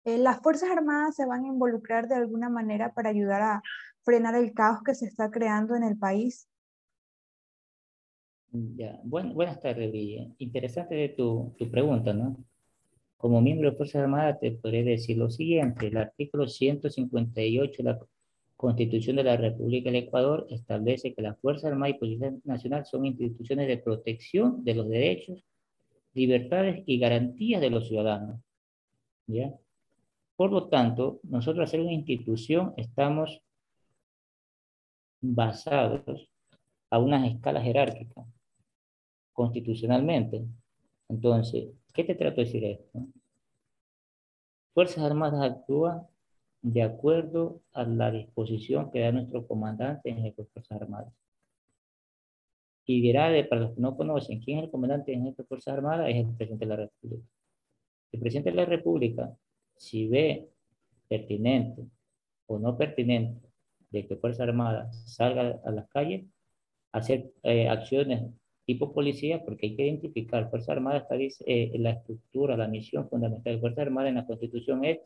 eh, 0.05 0.17
las 0.17 0.39
Fuerzas 0.41 0.71
Armadas 0.71 1.15
se 1.15 1.25
van 1.25 1.43
a 1.43 1.47
involucrar 1.47 2.07
de 2.07 2.15
alguna 2.15 2.49
manera 2.49 2.93
para 2.93 3.09
ayudar 3.09 3.41
a 3.41 3.61
frenar 4.03 4.35
el 4.35 4.53
caos 4.53 4.79
que 4.85 4.95
se 4.95 5.05
está 5.05 5.29
creando 5.29 5.75
en 5.75 5.83
el 5.83 5.97
país. 5.97 6.47
Ya. 8.51 8.99
buenas 9.03 9.59
tardes, 9.59 9.91
Villa. 9.91 10.27
Interesante 10.39 11.09
tu, 11.09 11.53
tu 11.57 11.69
pregunta, 11.69 12.13
¿no? 12.13 12.37
Como 13.17 13.41
miembro 13.41 13.69
de 13.69 13.77
Fuerzas 13.77 14.03
Armadas 14.03 14.39
te 14.39 14.51
podré 14.51 14.83
decir 14.83 15.17
lo 15.17 15.29
siguiente. 15.29 15.87
El 15.87 15.97
artículo 15.97 16.47
158 16.47 17.83
de 17.83 17.89
la 17.89 17.99
Constitución 18.55 19.17
de 19.17 19.23
la 19.23 19.37
República 19.37 19.91
del 19.91 20.03
Ecuador 20.03 20.47
establece 20.49 21.13
que 21.13 21.21
las 21.21 21.37
Fuerzas 21.39 21.71
Armadas 21.71 21.95
y 21.95 21.99
Policía 21.99 22.33
Nacional 22.43 22.85
son 22.85 23.05
instituciones 23.05 23.67
de 23.67 23.77
protección 23.77 24.63
de 24.63 24.75
los 24.75 24.89
derechos, 24.89 25.43
libertades 26.13 26.83
y 26.85 26.97
garantías 26.97 27.61
de 27.61 27.69
los 27.69 27.87
ciudadanos. 27.87 28.39
¿Ya? 29.27 29.53
Por 30.35 30.51
lo 30.51 30.69
tanto, 30.69 31.19
nosotros 31.23 31.63
al 31.63 31.67
ser 31.67 31.81
una 31.81 31.93
institución 31.93 32.73
estamos 32.77 33.41
basados 35.21 36.29
a 36.89 36.99
unas 36.99 37.31
escalas 37.31 37.63
jerárquicas 37.63 38.25
constitucionalmente. 39.33 40.45
Entonces, 41.07 41.69
¿Qué 41.93 42.03
te 42.03 42.15
trato 42.15 42.37
de 42.37 42.45
decir 42.45 42.63
esto? 42.63 43.07
Fuerzas 44.73 45.03
Armadas 45.03 45.41
actúan 45.51 46.07
de 46.61 46.83
acuerdo 46.83 47.61
a 47.73 47.83
la 47.83 48.09
disposición 48.09 48.89
que 48.89 49.01
da 49.01 49.11
nuestro 49.11 49.45
comandante 49.45 50.09
en 50.09 50.21
jefe 50.21 50.43
de 50.43 50.47
Fuerzas 50.47 50.81
Armadas. 50.81 51.13
Y 52.85 53.01
dirá, 53.01 53.29
de, 53.29 53.43
para 53.43 53.61
los 53.61 53.75
que 53.75 53.81
no 53.81 53.97
conocen, 53.97 54.39
¿quién 54.39 54.59
es 54.59 54.65
el 54.65 54.71
comandante 54.71 55.13
en 55.13 55.25
jefe 55.25 55.41
de 55.41 55.47
Fuerzas 55.47 55.73
Armadas? 55.73 56.09
Es 56.09 56.15
el 56.17 56.35
presidente 56.35 56.65
de 56.65 56.69
la 56.69 56.75
República. 56.77 57.27
El 58.13 58.19
presidente 58.19 58.49
de 58.51 58.55
la 58.55 58.65
República, 58.65 59.37
si 59.75 60.07
ve 60.07 60.49
pertinente 61.07 61.85
o 62.47 62.59
no 62.59 62.77
pertinente 62.77 63.48
de 63.91 64.07
que 64.07 64.15
Fuerzas 64.17 64.47
Armadas 64.47 65.03
salga 65.05 65.59
a 65.65 65.71
las 65.71 65.87
calles, 65.89 66.25
hacer 66.91 67.31
eh, 67.43 67.67
acciones 67.67 68.23
tipo 68.65 68.93
policía, 68.93 69.43
porque 69.43 69.67
hay 69.67 69.75
que 69.75 69.87
identificar, 69.87 70.49
Fuerza 70.51 70.73
Armada 70.73 70.99
está 70.99 71.15
eh, 71.15 71.71
la 71.79 71.89
estructura, 71.89 72.55
la 72.55 72.67
misión 72.67 73.09
fundamental 73.09 73.55
de 73.55 73.59
Fuerza 73.59 73.81
Armada 73.81 74.09
en 74.09 74.15
la 74.15 74.27
Constitución 74.27 74.85
es, 74.85 74.99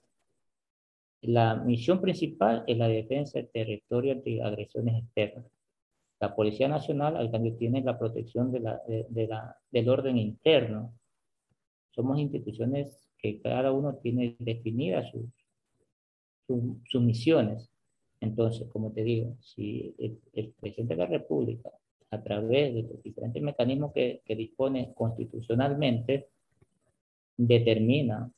la 1.21 1.55
misión 1.55 2.01
principal 2.01 2.65
es 2.67 2.77
la 2.77 2.89
defensa 2.89 3.39
del 3.39 3.49
territorio 3.49 4.11
ante 4.11 4.43
agresiones 4.43 5.01
externas. 5.01 5.45
La 6.19 6.35
Policía 6.35 6.67
Nacional, 6.67 7.15
al 7.15 7.31
cambio, 7.31 7.55
tiene 7.55 7.81
la 7.81 7.97
protección 7.97 8.51
de 8.51 8.59
la, 8.59 8.81
de, 8.85 9.27
la, 9.27 9.57
del 9.71 9.87
orden 9.87 10.17
interno. 10.17 10.93
Somos 11.91 12.19
instituciones 12.19 13.09
que 13.17 13.39
cada 13.39 13.71
uno 13.71 13.95
tiene 13.95 14.35
definidas 14.39 15.09
sus, 15.11 15.25
sus, 16.85 17.01
misiones. 17.01 17.69
Entonces, 18.23 18.67
como 18.69 18.91
te 18.91 19.03
digo, 19.03 19.35
si 19.41 19.95
el 20.33 20.53
presidente 20.59 20.95
de 20.95 21.01
la 21.01 21.07
República 21.07 21.69
a 22.09 22.21
través 22.21 22.73
de 22.73 22.83
los 22.83 23.01
diferentes 23.03 23.41
mecanismos 23.41 23.91
que, 23.91 24.21
que 24.25 24.35
dispone 24.35 24.93
constitucionalmente, 24.93 26.29
determina 27.37 28.31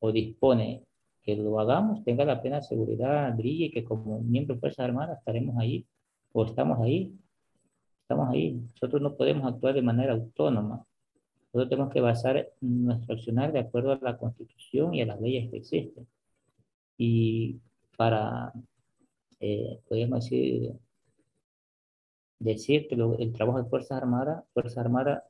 o 0.00 0.12
dispone 0.12 0.82
que 1.22 1.36
lo 1.36 1.58
hagamos, 1.58 2.04
tenga 2.04 2.24
la 2.24 2.40
plena 2.40 2.60
seguridad, 2.60 3.34
brille, 3.36 3.70
que 3.70 3.84
como 3.84 4.20
miembro 4.20 4.54
de 4.54 4.60
Fuerzas 4.60 4.84
Armadas 4.84 5.18
estaremos 5.18 5.56
ahí 5.58 5.86
o 6.32 6.44
estamos 6.44 6.80
ahí. 6.80 7.12
Estamos 8.02 8.28
ahí. 8.30 8.60
Nosotros 8.74 9.00
no 9.00 9.16
podemos 9.16 9.46
actuar 9.46 9.74
de 9.74 9.82
manera 9.82 10.12
autónoma. 10.12 10.84
Nosotros 11.52 11.70
tenemos 11.70 11.92
que 11.92 12.00
basar 12.00 12.48
nuestro 12.60 13.14
accionar 13.14 13.52
de 13.52 13.60
acuerdo 13.60 13.92
a 13.92 13.98
la 14.02 14.18
Constitución 14.18 14.94
y 14.94 15.02
a 15.02 15.06
las 15.06 15.20
leyes 15.20 15.50
que 15.50 15.58
existen. 15.58 16.06
Y 16.98 17.60
para, 17.96 18.52
eh, 19.42 19.80
podríamos 19.88 20.20
decir, 20.20 20.72
decir 22.38 22.86
que 22.86 22.94
el 22.94 23.32
trabajo 23.32 23.60
de 23.60 23.68
Fuerzas 23.68 23.98
Armadas, 23.98 24.44
Fuerzas 24.54 24.78
Armadas 24.78 25.24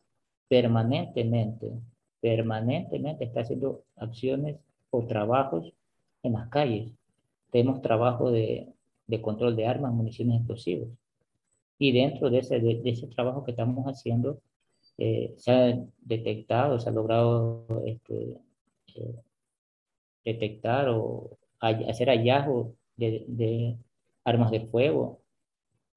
permanentemente, 0.49 1.73
permanentemente 2.21 3.25
está 3.25 3.41
haciendo 3.41 3.85
acciones 3.97 4.59
o 4.91 5.07
trabajos 5.07 5.73
en 6.23 6.35
las 6.35 6.49
calles. 6.51 6.93
Tenemos 7.51 7.81
trabajo 7.81 8.31
de, 8.31 8.69
de 9.07 9.23
control 9.23 9.57
de 9.57 9.67
armas, 9.67 9.95
municiones 9.95 10.37
explosivos. 10.37 10.89
Y 11.79 11.93
dentro 11.93 12.29
de 12.29 12.41
ese, 12.41 12.61
de, 12.61 12.83
ese 12.85 13.07
trabajo 13.07 13.45
que 13.45 13.53
estamos 13.53 13.87
haciendo, 13.87 14.43
eh, 14.99 15.33
se 15.39 15.53
ha 15.53 15.85
detectado, 16.03 16.79
se 16.79 16.91
ha 16.91 16.93
logrado 16.93 17.65
este, 17.87 18.39
eh, 18.95 19.15
detectar 20.23 20.91
o 20.91 21.39
hacer 21.61 22.09
hallazgos 22.09 22.75
de, 22.97 23.25
de 23.27 23.79
armas 24.25 24.51
de 24.51 24.67
fuego, 24.67 25.21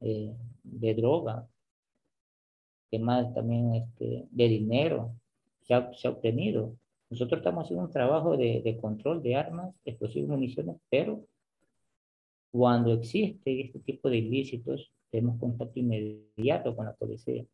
eh, 0.02 0.34
de 0.64 0.94
droga, 0.96 1.48
que 2.90 3.00
más 3.00 3.34
también 3.34 3.76
este, 3.76 4.28
de 4.30 4.48
dinero 4.48 5.16
se 5.62 5.74
ha, 5.74 5.94
se 5.94 6.08
ha, 6.08 6.12
obtenido. 6.12 6.76
Nosotros 7.10 7.40
estamos 7.40 7.66
haciendo 7.66 7.86
un 7.86 7.92
trabajo 7.92 8.38
de, 8.38 8.62
de 8.64 8.78
control 8.78 9.22
de 9.22 9.36
armas, 9.36 9.74
explosivos, 9.86 10.30
municiones, 10.30 10.78
pero 10.90 11.26
cuando 12.52 12.94
existe 12.94 13.62
este 13.62 13.80
tipo 13.80 14.10
de 14.10 14.18
ilícitos, 14.18 14.92
tenemos 15.12 15.40
contacto 15.40 15.80
inmediato 15.80 16.76
con 16.76 16.86
la 16.86 16.94
policía. 16.94 17.46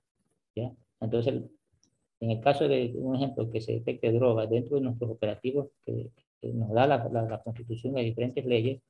¿ya? 0.55 0.71
Entonces, 0.99 1.41
en 2.19 2.31
el 2.31 2.39
caso 2.39 2.67
de 2.67 2.93
un 2.95 3.15
ejemplo 3.15 3.49
que 3.49 3.61
se 3.61 3.73
detecte 3.73 4.11
droga 4.11 4.45
dentro 4.45 4.75
de 4.75 4.83
nuestros 4.83 5.09
operativos 5.09 5.69
que, 5.85 6.11
nos 6.43 6.69
da 6.69 6.87
la, 6.87 7.09
la, 7.11 7.23
la, 7.23 7.41
Constitución 7.43 7.97
y 7.97 8.03
diferentes 8.03 8.45
leyes, 8.45 8.81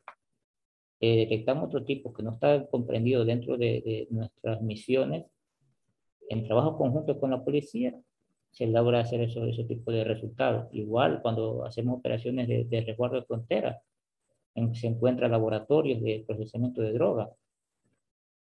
eh, 1.03 1.17
detectamos 1.17 1.65
otro 1.65 1.83
tipo 1.83 2.13
que 2.13 2.21
no 2.21 2.31
está 2.31 2.67
comprendido 2.67 3.25
dentro 3.25 3.57
de, 3.57 4.07
nuestras 4.11 4.61
misiones, 4.61 5.25
en 6.29 6.45
trabajo 6.45 6.77
conjunto 6.77 7.19
con 7.19 7.31
la 7.31 7.43
policía, 7.43 7.99
se 8.51 8.67
logra 8.67 8.99
hacer 8.99 9.21
eso, 9.21 9.43
ese 9.45 9.63
tipo 9.63 9.91
de 9.91 10.03
resultados. 10.03 10.67
Igual 10.71 11.21
cuando 11.23 11.65
hacemos 11.65 11.97
operaciones 11.97 12.47
de, 12.47 12.81
resguardo 12.85 13.15
de 13.15 13.25
frontera, 13.25 13.81
en, 14.53 14.75
se 14.75 14.87
encuentran 14.87 15.31
laboratorios 15.31 16.01
de 16.03 16.23
procesamiento 16.27 16.83
de 16.83 16.93
droga. 16.93 17.31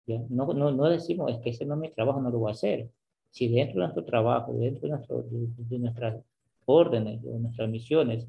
No, 0.06 0.52
no, 0.52 0.72
no 0.72 0.88
decimos, 0.90 1.32
es 1.32 1.38
que 1.38 1.50
ese 1.50 1.64
no 1.64 1.74
es 1.74 1.80
mi 1.80 1.90
trabajo, 1.90 2.20
no 2.20 2.30
lo 2.30 2.38
voy 2.38 2.50
a 2.50 2.52
hacer. 2.52 2.90
Si 3.30 3.48
dentro 3.48 3.76
de 3.76 3.86
nuestro 3.86 4.04
trabajo, 4.04 4.52
dentro 4.52 4.82
de, 4.82 4.88
nuestro, 4.90 5.24
de 5.30 5.78
nuestras 5.78 6.22
órdenes, 6.66 7.22
de 7.22 7.38
nuestras 7.38 7.70
misiones, 7.70 8.26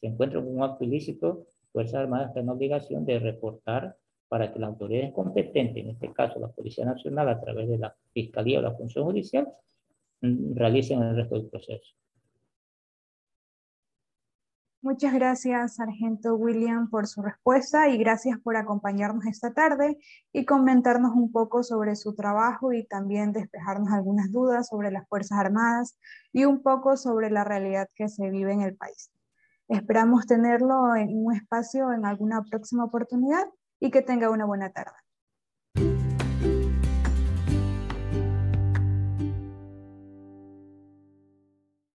se 0.00 0.06
encuentra 0.06 0.38
un 0.38 0.62
acto 0.62 0.84
ilícito, 0.84 1.46
Fuerzas 1.72 1.94
Armadas 1.94 2.28
está 2.28 2.40
en 2.40 2.48
obligación 2.50 3.04
de 3.04 3.18
reportar 3.18 3.96
para 4.28 4.52
que 4.52 4.58
las 4.58 4.68
autoridades 4.70 5.12
competentes, 5.12 5.84
en 5.84 5.90
este 5.90 6.12
caso 6.12 6.38
la 6.38 6.48
Policía 6.48 6.84
Nacional 6.84 7.28
a 7.28 7.40
través 7.40 7.68
de 7.68 7.78
la 7.78 7.94
Fiscalía 8.12 8.58
o 8.58 8.62
la 8.62 8.74
Función 8.74 9.04
Judicial, 9.04 9.48
mm, 10.20 10.54
realicen 10.54 11.02
el 11.02 11.16
resto 11.16 11.36
del 11.36 11.50
proceso. 11.50 11.94
Muchas 14.84 15.14
gracias, 15.14 15.76
Sargento 15.76 16.34
William, 16.34 16.90
por 16.90 17.06
su 17.06 17.22
respuesta 17.22 17.88
y 17.88 17.98
gracias 17.98 18.40
por 18.40 18.56
acompañarnos 18.56 19.26
esta 19.26 19.54
tarde 19.54 19.96
y 20.32 20.44
comentarnos 20.44 21.12
un 21.14 21.30
poco 21.30 21.62
sobre 21.62 21.94
su 21.94 22.16
trabajo 22.16 22.72
y 22.72 22.84
también 22.86 23.32
despejarnos 23.32 23.92
algunas 23.92 24.32
dudas 24.32 24.66
sobre 24.66 24.90
las 24.90 25.08
Fuerzas 25.08 25.38
Armadas 25.38 25.96
y 26.32 26.46
un 26.46 26.62
poco 26.64 26.96
sobre 26.96 27.30
la 27.30 27.44
realidad 27.44 27.88
que 27.94 28.08
se 28.08 28.28
vive 28.28 28.54
en 28.54 28.62
el 28.62 28.74
país. 28.74 29.11
Esperamos 29.72 30.26
tenerlo 30.26 30.94
en 30.96 31.08
un 31.16 31.34
espacio 31.34 31.94
en 31.94 32.04
alguna 32.04 32.42
próxima 32.42 32.84
oportunidad 32.84 33.46
y 33.80 33.90
que 33.90 34.02
tenga 34.02 34.28
una 34.28 34.44
buena 34.44 34.70
tarde. 34.70 34.92